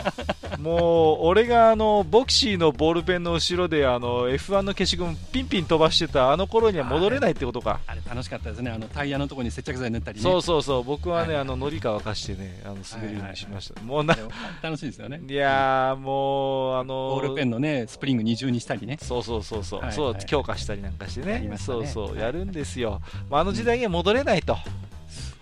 [0.59, 7.79] もう俺があのボクシーのボールペンの後ろであの F1 の消しゴムピンピン飛ばしてたあの頃には戻れないってことか。
[7.87, 8.71] あれ楽しかったですね。
[8.71, 10.83] あのタイヤのところに接着剤塗ったり、ね、そうそうそう。
[10.83, 13.89] 僕はね、はい、あののりか沸かしてねあの滑るようにしました、はい。
[13.89, 15.21] はいはい、もうな楽しいですよね。
[15.27, 18.97] いやもうあのボールペンのねスプリング二重にしたりね。
[19.01, 22.17] そうそうそうそう、はいはい、そう強化したりなんかしてね、ね、そうそう。
[22.17, 24.57] やるんですよ、まあ、あの時代には戻れないと。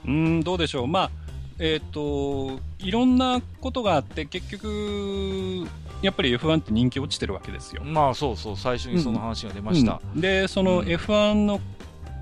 [0.05, 0.88] うんどうでしょう。
[0.88, 1.11] まあ
[1.59, 5.65] えっ、ー、といろんなことがあって結局
[6.01, 7.84] やっぱり F1 って人気落ちてるわけですよ。
[7.84, 8.57] まあそうそう。
[8.57, 10.15] 最初にその話が出ました、うん。
[10.15, 11.61] うん、でその F1 の、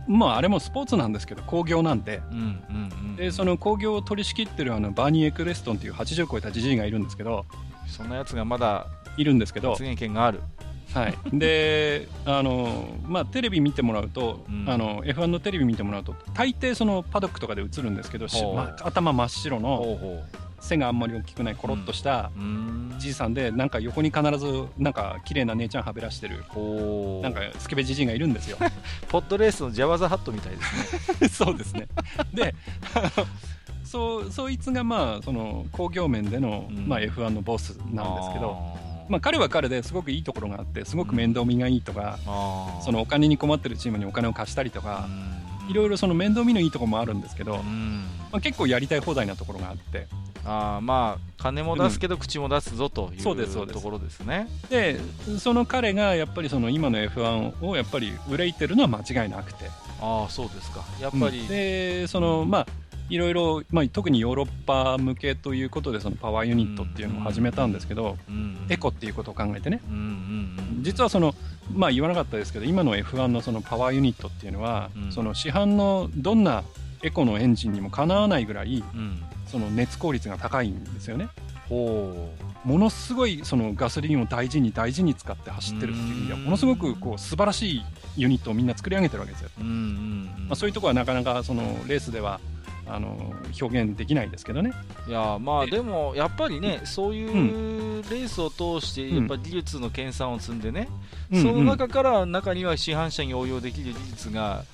[0.07, 7.45] まああれもスポーツなんですけど工業なんで,、うんうんうん、でその工業を取り仕切ってるあのバーニー・エクレストンっていう80超えたじじいがいるんですけど
[7.87, 8.87] そんなやつがまだ
[9.17, 9.71] いるんですけど。
[9.71, 10.41] 発言権がある
[10.93, 19.99] はい、であの、まあ、テレビ見てもらうと、うん、あの F1 のテレビ見てもらうと大抵そのパドックとかで映るんですけど、まあ、頭真っ白の
[20.59, 22.31] 背があんまり大きくないコロッとした
[22.99, 26.43] じいさんでなんか横に必ずなんか綺麗な姉ちゃんはべらしてる
[27.21, 28.57] なんかスケベじじいがいるんですよ。
[29.09, 31.27] ポッドレースのジャワザハットみたいですね。
[31.29, 31.87] そうですね。
[32.33, 32.53] で
[33.83, 42.17] そうそいつがまあその工業面での、まあ、F1 のボスなんですけどまあ、彼は彼ですごくいいところがあってすごく面倒見がいいとか、
[42.77, 45.05] うん、そのお金に困ってるチームにお金を貸したりとか、
[45.65, 50.07] うん、いろいろその面倒見のいいところもあるんですけど、うん、まあ、結構やりたい放題なところがあって。
[50.43, 54.47] あまあ金も出すけど口も出すぞというところですね。
[54.71, 54.99] で
[55.37, 59.69] その彼がやっぱりその今の F1 をやっぱり憂いてるのは間違いなくて。
[60.01, 60.83] ああそうですか。
[60.99, 62.67] やっぱり、でそのまあ
[63.11, 68.17] いろいろ、まあ、特にヨーロッパ向けということでそのパワーユニットっていうのを始めたんですけど、
[68.69, 69.81] エコっていうことを考えてね、
[70.79, 71.35] 実はその、
[71.73, 76.63] まあ、言わなかったですけど今の F1 のそのパワーユニットっていうのは、その市販のどんな
[77.03, 78.81] エコのエンジンにもかなわないぐらい、
[79.45, 81.27] その熱効率が高いんですよね。
[81.69, 87.81] ものすごいそのガソリンを大事に大事に使って走ってるっていう意味ではものすごくこう素晴らしい
[88.17, 89.49] ユニットをみんな作り上げてるわけですよ。
[89.59, 92.39] まあ、そういうところはなかなかそのレースでは
[92.93, 94.71] あの表現できないですけどね。
[95.07, 100.89] いやまあでもやっぱりねそういうレースを通してやっぱ技術の研鑽を積んでね、
[101.31, 104.65] うん、その中から中には市販車に応用できる技術が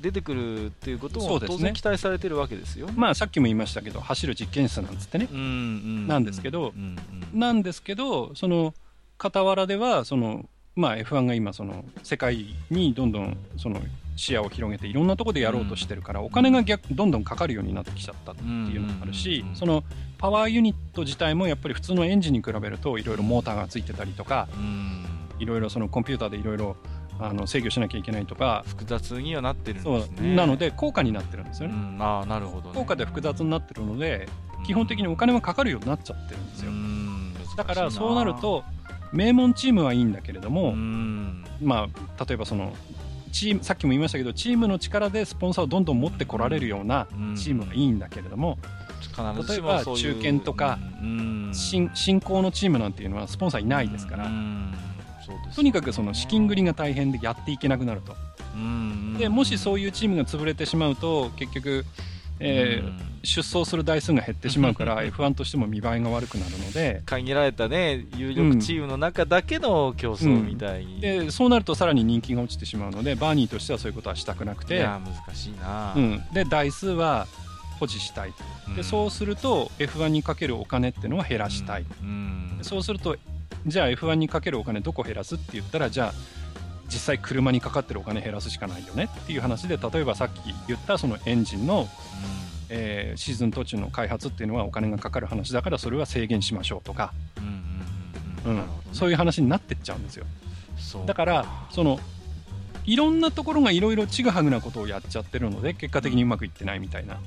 [0.00, 2.88] 出てくるっていうことも当然期待されてるわけですよ。
[2.94, 6.96] まあさっきも言いましたけど走る実験室なんつってね、うんうん、なんですけど、うん
[7.32, 8.74] うん、なんですけどその
[9.18, 13.80] 傍らではそのまあ F1 が今その世界にどんどんその
[14.16, 19.84] 視野を広げていろんなところでやろうとしてるから、お金が逆どんどんかかるようになってきちゃったっていうのもあるし、その
[20.18, 24.48] パワーユニット自体もやっぱり普通のエンジンに比べるといろいろモーターがついてたりとか、
[25.38, 26.76] いろいろそのコンピューターでいろいろ
[27.18, 28.64] あの制御しなきゃいけないとか。
[28.66, 30.34] 複雑にはなってるんですね。
[30.34, 34.28] なので高価になってるんですよね、うん、あなるほど、ね、高価で複雑になってるので
[34.66, 36.72] 基本的にお金はかかるようになっちゃってるんですよ。
[37.56, 38.64] だからそうなると
[39.12, 40.74] 名門チームはいいんだけれども
[41.62, 42.74] まあ例えばその
[43.34, 48.58] チームさっきも言いましたけどチームの力でスポンサーをどんどん持ってこられるようなチームがいいんだけれども、
[49.48, 50.78] 例えば中堅とか
[51.52, 54.30] 新新興のチームなんていうのはスポンサーいないですから、
[55.54, 58.14] とにかくその資金繰りが大変でやっていけなくなると。
[59.18, 61.84] でもしそういうチームが潰れてしまうと結局、
[62.44, 67.02] えー、出走する台数が減ってしまうから F1 としても見栄えが悪くなるので。
[67.06, 70.94] 限られた、ね、有力チームの中だけの競争みたいに、うん。
[70.94, 74.76] うん、でそうなるとさらに人気が落ちてしまうのでバーニーとしてはそういうことはしたくなくて。
[74.76, 77.26] いや難しいな、うん、で台数は
[77.80, 78.32] 保持したい
[78.76, 81.84] で、そうすると F1 にかけるお金っていうのは減らしたい、
[82.62, 83.16] そうすると
[83.66, 86.14] じゃあ F1 にかけるお金どこ減らすって言ったらじゃあ
[86.86, 91.88] 実際車にかかってるお金減らすしかないよねっていう話で例えばさっき言ったそのエンジンの、うん、
[92.68, 97.12] えー、シーズン途中の開発っていうのはお金がかかる話だからそれは制限しましょうとか。
[98.92, 100.26] そういう話になってっちゃうんですよ。
[101.06, 101.98] だからその
[102.84, 107.18] いろんなところがいろいろちぐはぐなことをやっちゃってるので結果的にうまくいってないみたいな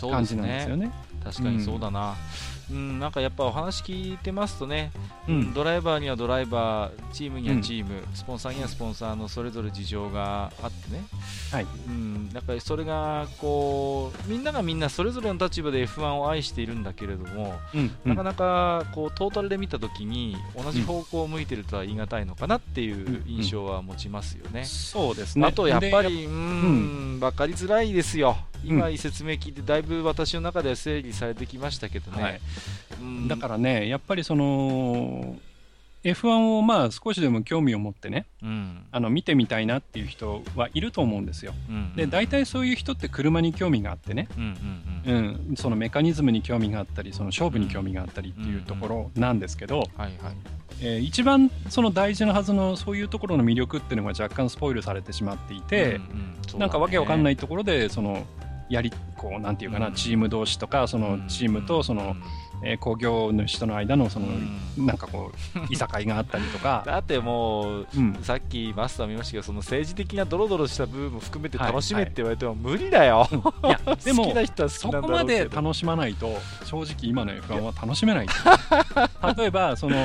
[0.00, 0.92] 感じなんですよね。
[1.12, 2.14] うん、確かにそうだな、
[2.70, 4.92] うん、なんかやっぱお話聞いてますとね、
[5.28, 11.04] うん、ドライバーにはドライバー、チームにはチーム、うん、スポンサーにはスポンサーのそれぞれ事情があってね、
[11.50, 11.66] はい。
[11.88, 24.64] うん、やっぱりそれがこうみんながみんなそれぞれの立場で F1 を愛しているんだけれども、うん、なかなかこうトータルで見たときに同じ方向を向いてるとは言い難いのかなっていう印象は持ちますよね。
[24.64, 25.46] そうですね。
[25.46, 28.36] あとやっぱり、うん、分かりづらいですよ。
[28.66, 32.40] 今、説明聞いてだいぶ私の中では整理されてきましたけどね、はい、
[33.28, 35.36] だからね、やっぱりその
[36.04, 41.54] F1 をまあ少しでも興味を持ってね、うん、あの見てみたいなっていう人はいると思うんですよ。
[41.70, 44.44] うんうん、で大体そういう人って車に興味があってね、うん
[45.06, 45.38] うんうん。
[45.48, 49.88] うん、そのメカニズムに興味があったりその勝負に興味があったりっていうところなんですけど、
[50.82, 58.26] え一番その大事なはずのそういうところの魅力っていうのが若干スポイルされてしまっていて、うんうん、なんかわけわかんないところでその
[58.68, 62.16] やりこうなんていうかな、チーム同士とかそのチームとその、
[62.62, 64.26] えー、工業主との間のその、
[64.78, 66.82] なんかこう いさかいがあったりとか。
[66.86, 73.36] だってもう、うん、さっきマスター見ましたけどその政治的なドロドロした部分も含めて楽しめって言われても無理だよ、はい。
[73.36, 74.34] はい、いや でも
[74.68, 78.26] そこまで楽しまないと正直今の F1 は楽しめない
[79.36, 79.96] 例えばその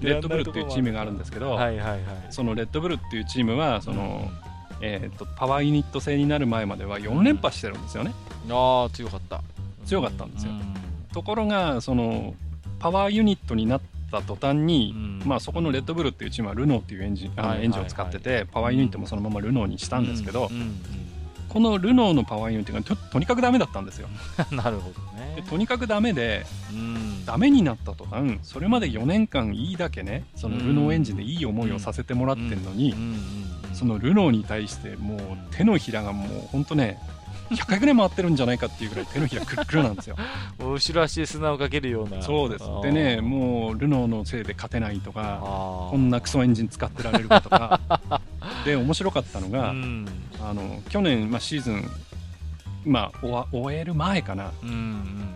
[0.00, 4.49] レッドブルっていうチームがあるんですけど、はいはいはい、そのレッドブルっていうチームはその、うん
[4.80, 8.12] えーと、パワーユニット制になる前までは4連覇してるんですよね。
[8.50, 9.42] ああ強かった。
[9.84, 10.52] 強かったんですよ。
[11.12, 12.34] ところがその
[12.78, 20.50] パワーユニットになった途端に、まあ、そこのレッドブルっていうチームはルノーっていうエンジン,、あエンジンを使ってて、パワーユニットもそのままルノーにしたんですけど、
[21.48, 24.08] このルノーのパワーユニットがととにかくダメだったんですよ。
[24.52, 25.34] なるほどね。
[25.36, 32.94] でとにかくダメで、うん、ダメになった途端それまで4年間いいだけねそのルノーエンジンでいい思いをさせてもらってるのに、
[33.80, 35.20] そのルノーに対してもう
[35.56, 36.98] 手のひらがもう本当ね
[37.48, 40.16] 100回ぐらい回ってるんじゃないかっていうぐらい手のひらくるくるなんですよ。
[40.58, 42.22] 後ろ足で砂をかけるような。
[42.22, 42.64] そうです。
[42.82, 45.38] でねもうルノーのせいで勝てないとか
[45.90, 47.80] こんなクソエンジン使ってられるかとか。
[48.66, 50.06] で面白かったのが、うん、
[50.42, 51.90] あの去年、まあ、シーズン
[52.84, 54.68] まあ、終える前かな、うん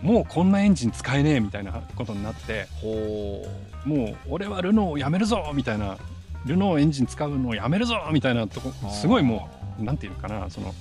[0.03, 2.67] うん、もうこんなエンジン使えねえみたいなことになって
[3.85, 5.97] もう俺はルノーをやめるぞみたいな
[6.45, 10.73] ルノーエンジン使うのをやめるぞみたいなとこすごいもうなんていうかなその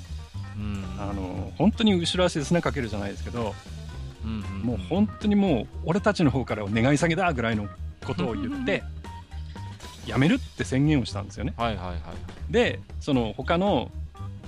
[0.56, 3.54] うん、あの本当に後ろ足で砂かけるじゃないですけど、
[4.24, 7.68] うんうん、もう本当にもう俺たちの方から願い下げだぐらいの
[8.06, 8.82] ことを言って
[10.06, 11.54] やめるって宣言をしたんですよね。
[11.56, 13.90] はいはいはい、でその他の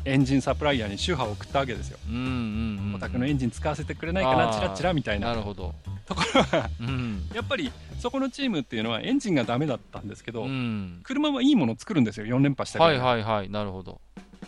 [0.06, 1.98] エンジンサプライヤーに周波を送ったわけですよ。
[2.08, 5.28] うんうんうんうん、お宅のエンジン使わせてくれないかなチラチラみたいな。
[5.28, 5.74] なるほど。
[6.06, 12.26] ところは、うん、やっぱりそこのチームっていうのはエンジンがダメだったんですけど、うん、車はいいものを作るんですよ。
[12.26, 14.00] 4連覇してはいはいはいなるほど。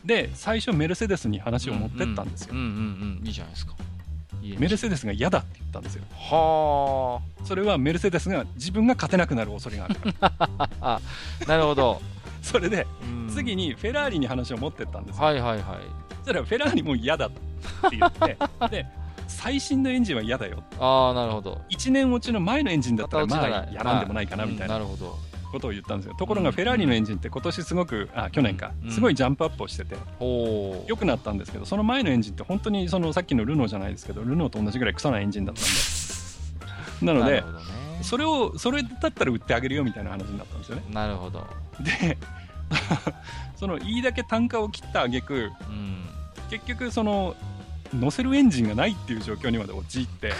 [0.04, 3.74] で最初メルセデスに話を持ってったんですよ、うんうんうんうん、いいじゃないですか。
[4.56, 6.04] メルセデスが嫌だって言ったんですよ。
[6.12, 10.38] はあそれはメルセデスが自分が勝てなくなる恐れがあるか
[10.80, 11.00] ら。
[11.46, 12.00] なるほど
[12.48, 12.86] それで、
[13.28, 15.24] 次にフェラーリに話を持ってったんですよ。
[15.24, 15.80] はいはいはい。
[16.10, 17.40] そしたらフェラーリも嫌だって
[17.96, 18.36] 言って
[18.70, 18.86] で
[19.26, 20.62] 最新のエンジンは嫌だよ。
[20.80, 21.60] ああなるほど。
[21.70, 26.14] 1年落ちの前のエンジンだったらまあやらんでもないかなみたいな、ことを言ったんですよ。
[26.14, 29.96] ところがフェラーリのエンジンって今年すごくあ去年かすごいジャンプアップをしてて
[30.86, 35.70] 良くなったんですけどその前のエンジンって本当にそのさっきのルノーじゃないですけどルノーと同じぐらいクソなエンジンだったんで。
[37.00, 37.44] なので
[38.02, 40.82] それをそれだったら売ってあげるよみたいな話になったんですよね。
[40.90, 41.46] なるほど。
[41.80, 42.16] で
[43.56, 46.04] そのいいだけ単価を切った挙句、うん、
[46.50, 47.34] 結局その
[47.94, 50.32] 乗せるエンジンがないっていう状況にまで陥って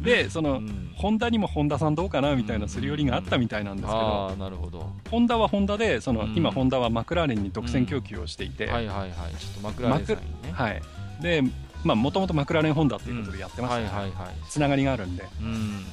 [0.00, 4.92] でその、うん、ホンダにもホンダさんどうかなみたいなすり寄りがあったみたいなんですけど、なるほど。
[5.10, 9.10] ホンダはホンダでその、うん、今ホンダはマクラーレンに独占供給をしていて、はいはいはい。
[9.38, 10.52] ちょっとマクラーレンさんにね。
[10.52, 10.82] はい。
[11.20, 11.52] でまあ
[11.94, 15.24] もともとマクラーレンホンダっていうことでやってましたね、はいはいはい、つながりがあるんで、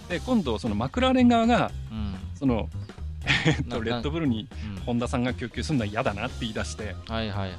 [0.09, 1.71] で今度そのマクラーレン側が、
[2.35, 2.69] その
[3.45, 4.47] えっとレッドブルに
[4.85, 7.55] ホンダさんが供給するのは嫌だなって言い出して、はいはいはいは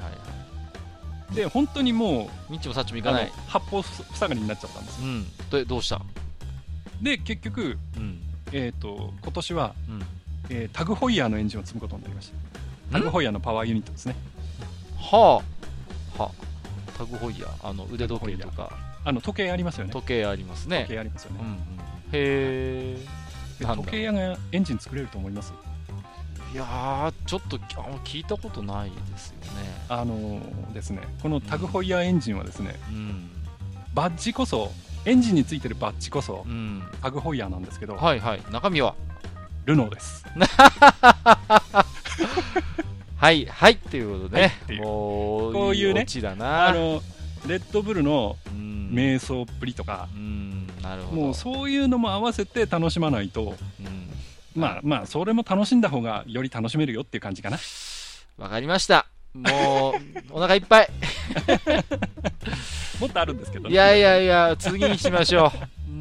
[1.32, 1.34] い。
[1.34, 3.32] で本当にもうニッチもサッチもいかない。
[3.48, 6.00] 八方塞がりになっちゃったんです、うん、でどうした？
[7.02, 8.20] で結局、うん、
[8.52, 10.02] えっ、ー、と今年は、うん、
[10.50, 12.30] えー、タグホイヤーのエンジンを積むことになりまし
[12.90, 12.98] た。
[12.98, 14.14] タグホイヤーのパワーユニットですね。
[14.98, 15.42] は
[16.18, 16.22] あ。
[16.22, 16.53] はあ
[16.96, 18.72] タグホイヤーあの腕時計とか。
[19.06, 19.92] あの時計ありますよね。
[19.92, 20.84] 時計ありますね。
[20.84, 21.58] 時計ありますよね、うんうん、へ
[22.12, 22.96] え
[23.60, 25.52] 時計屋がエンジン作れると思います？
[26.52, 27.60] いやちょっとあ
[28.04, 29.44] 聞いたことないですよね。
[29.90, 33.28] あのー、ですねこのタグホイヤーエンジンはですね、うん、
[33.92, 34.72] バッジこそ
[35.04, 38.42] エンジンについてるバッジこそ、うん、タグホイヤーなんですけどはいはい。
[38.50, 38.94] 中身は？
[39.66, 40.24] ルノーです
[43.16, 46.06] はいはいっていうことで、ね、はい、もうこういうね
[46.40, 47.02] あの
[47.46, 50.08] レッドブルの瞑想っぷりとか、
[50.82, 51.22] なるほど。
[51.22, 53.54] もうそういうのも合わせて楽しまないと、
[54.54, 57.58] まあまあそれも楽しんだ方がより楽しめるよっていう感じかな。
[58.38, 59.06] わかりました。
[59.34, 59.94] も
[60.30, 60.88] うお腹いっぱい。
[63.00, 65.50] もっとあるんですけど、ね、いやいやいや次にしましょう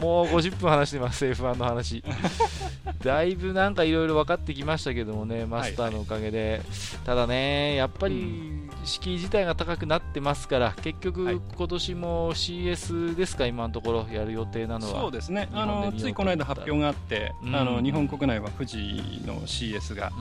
[0.03, 2.03] もう50分話してます F1 の話。
[3.03, 6.61] だいぶなんかいろいろ分かってきましたけどもねマスターのおかげで、はいはい、
[7.05, 15.01] ただねやっぱり、敷居自体が高くなってますから結局、今年も CS ですか、今のところやる予定なのは。
[15.01, 15.49] そうですね。
[15.53, 18.77] あのついこの間発表があって、うん、あの日本国内は富士
[19.25, 20.11] の CS が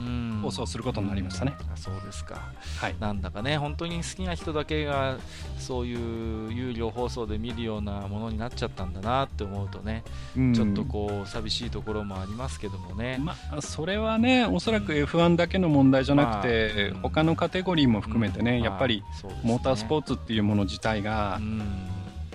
[0.41, 5.17] 放送することになりましたね、うん、そうですか、はい、なんだかね本当に好きな人だけが
[5.59, 10.03] そういう有料放送で見るようなものになっちゃったんだなって思うとね、
[10.37, 19.03] うん、ちょっとこう寂しいところもありますけどもね、まあ、それはねおそらく F1 だけの問題じゃなくて、まあ、他のカテゴリーも含めてね、やっぱり
[19.43, 21.39] モータースポーツっていうもの自体が、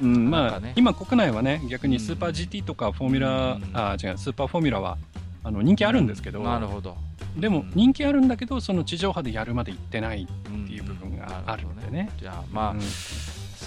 [0.02, 4.98] うん、まあ、ね、今国内はね逆にスーパー GT とかフォーミュラ、うん、あ違うスーパーフォーミュラは
[5.44, 6.96] あの人気あるんですけど、なるほど。
[7.36, 12.10] でも人気あるんだけどその地上波でやるまで行ってないっていう部分があるのでね。
[12.18, 12.74] じゃあまあ、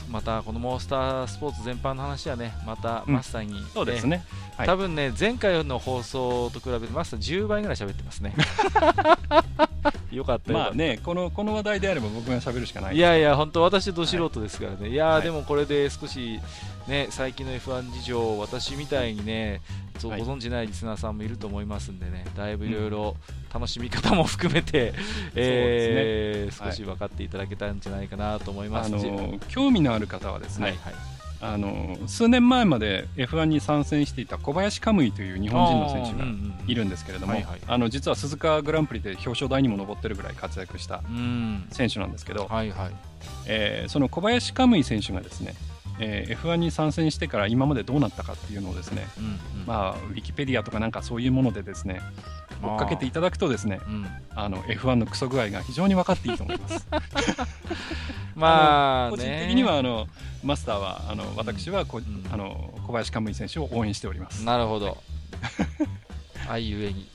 [0.10, 4.24] またこのモンスタースポーツ全般の話はねまたマスターに、ね、そうですね、
[4.62, 8.34] はい、多分ね前回の放送と比べてマスター10倍ぐらい喋ってますね。
[10.12, 12.96] よかったまあねこのこの話題であれば僕が喋るしかない。
[12.96, 16.40] いやいや本当私ど素人ですからね、はい、いや、はい、でもこれで少し
[16.88, 19.62] ね最近の F1 事情私みたいにね
[19.98, 23.16] そうご存じないリスナーさんもいると思いますんでねだいぶいろいろ
[23.54, 24.96] 楽しみ方も含めて、うん、
[25.36, 31.11] えーね、少し分かっていただけたんじゃないかなと思います、あの興味のある方はですね、はいはい
[31.42, 36.26] あの数年前まで F1 に参戦していた小林カムイという日本人の選手が
[36.68, 37.34] いるんですけれども、
[37.68, 41.02] あの実は鈴鹿グランプリで表彰台にも上ってるぐらい活躍した
[41.72, 42.92] 選手なんですけど、はいはい。
[43.48, 45.56] えー、その小林カムイ選手がですね、
[46.00, 49.30] えー、F1 に参戦してから今までどうなったかっていうのをですね、うんう
[49.64, 52.02] ん、まあ、ウィキペディアとかなんかそういうものでですね
[52.62, 56.88] 追っかけていただくとですね、うん、あの F1 のクソ具合が非常に分かっていいと思います。
[58.36, 60.08] まあ、個人的にはあの
[60.44, 64.44] マスターはあの私はこ、うん、あの小林カムイ選手を応援しております。
[64.44, 64.98] なるほど。
[66.50, 67.08] 愛ゆえに。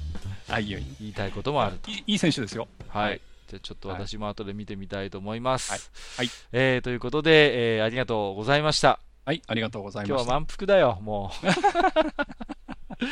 [0.49, 0.97] 愛ゆえに。
[1.01, 1.91] 言いたいこともあると。
[1.91, 2.69] いい選手ですよ。
[2.89, 3.21] はい。
[3.49, 5.71] じゃちょっと私も後で見てみたいと思います。
[5.71, 5.81] はい。
[6.17, 9.01] はい、えー、ということで、えー、ありがとうございました。
[9.25, 10.15] はい、ありがとうございました。
[10.15, 11.47] 今日は満腹だよ、もう。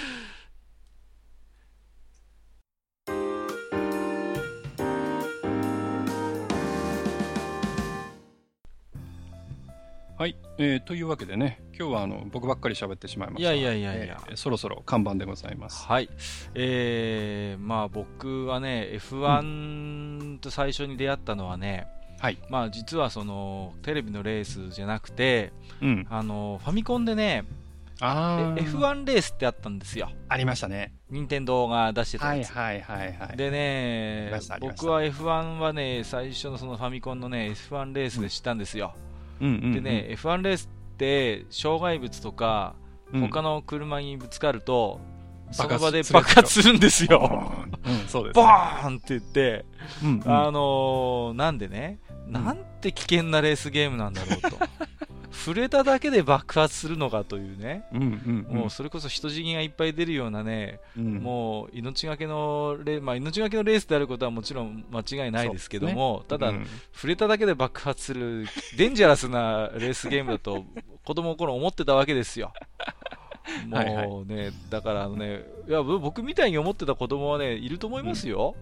[10.16, 13.52] はい、えー、というわけでね、今日はあの僕ばっかり喋ってしまいました。
[13.52, 15.84] いやいやいやいや、えー、そろそろ看板でございます。
[15.88, 16.08] はい、
[16.54, 21.88] えー、まあ僕はね、F1 と最初に出会ったのはね、
[22.18, 25.52] うん、はい、まあ実はそのテレビのレースじゃなくて、
[25.82, 27.44] うん、あのファミコンでね、
[28.00, 30.12] あ F1 レースってあったんですよ。
[30.28, 30.92] ありましたね。
[31.10, 32.52] 任天堂が出してたやつ。
[32.52, 33.36] はいはいはいはい。
[33.36, 38.94] でね、僕は F1 はね、最初のそのファミコンのね、F1 レースで知ったんですよ。
[39.08, 42.74] うんでね F1 レースって障害物とか
[43.12, 45.00] 他の車にぶつかると、
[45.50, 47.52] その場で爆発するんですよ。
[48.08, 49.64] そうです、バーンって言って、
[50.02, 54.58] うんうん、あのー、なんでね、なんて危険なレースゲームなんだろうと。
[55.34, 68.46] 触れただけで爆発するのかというね、うんうんうん、もうそれこそ人死にがいっぱい出るようなね、うん、もう命がけのレ、まあ、命がけのレースであることはもちろん間違いないですけども、ね、ただ、うん、触れただけで爆発する
[68.78, 70.64] デンジャラスなレースゲームだと
[71.04, 72.52] 子供の頃思ってたわけですよ。
[73.68, 74.46] もうね、はい。
[74.46, 78.54] はい、だからあのね、いや僕みたいに思ってた子供はね、いると思いますよ。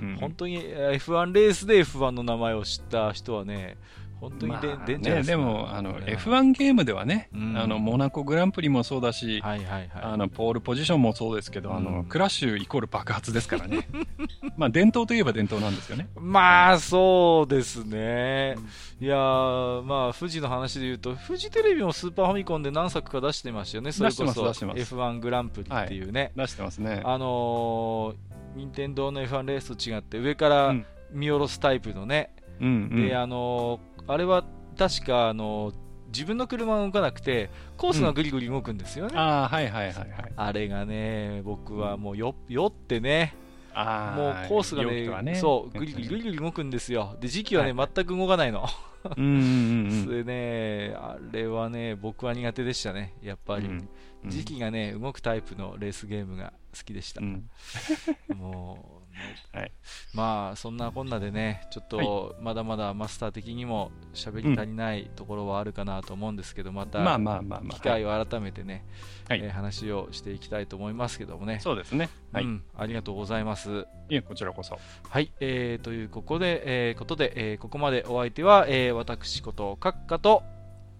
[0.00, 3.78] うん、本当に F1 レースで F1 の名前を知った人はね、
[4.20, 13.88] 本当にで、まあ、デンジャラス、ね、でもあの F1 ゲームではね、うん、あのモナコグランプリもそうだし、はいはいはい、あのポールポジションもそうですけど、うん、あのクラッシュイコール爆発ですからね。
[14.56, 16.08] まあ伝統といえば伝統なんですよね。
[16.18, 18.56] まあそうですね、
[19.00, 23.92] うん、いやまあ富士の話で言うと富士テレビもスーパーファミコンで何作か出してましたよね。
[23.92, 27.02] それこそ F1 グランプリっていうね、はい、出してますね。
[27.04, 30.74] あのー、任天堂の F1 レースと違って上から
[31.12, 34.44] 見下ろすタイプのね、うんうん、であのーあれは
[34.78, 35.72] 確かあの
[36.08, 40.32] 自分の車が動かなくてコースがぐりぐり動くんですよね、うん、あはいはいはいはい。
[40.36, 43.34] あれがね僕はもうよ酔ってね。
[43.74, 47.16] もうコースがね、ね、そうぐりぐりぐりぐり動くんですよ。
[47.20, 48.66] で時期はね、はい、全く動かないの。
[49.18, 49.34] うんうん、う
[49.92, 53.14] ん、 でねあれはね僕は苦手でしたね。
[53.20, 53.88] やっぱり、うん。
[54.28, 57.20] 時期がね動くタイプのレースゲームが好きでした、
[58.34, 58.95] もう
[59.52, 59.72] はい、
[60.14, 67.18] まあそんなこんなでねちょっとまだまだマスター的にも喋り足りないところはあるかなと思うんですけどまた
[67.70, 68.84] 機会を改めてね、
[69.28, 69.40] はい。
[69.42, 71.60] えー、話をしていきたいと思いますけどもね。
[71.60, 73.86] そうですね、はい、うん、ありがとうございます。
[74.08, 74.78] いえこちらこそ。
[75.08, 80.42] はい、えー、というここで、えー、ことで、えー、ここまでお相手は、えー、私こと閣下と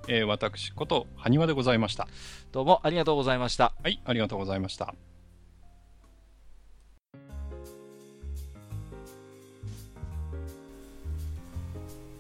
[0.09, 2.07] えー、私こと埴輪でございました。
[2.53, 3.75] どうもありがとうございました。
[3.83, 4.95] はいありがとうございました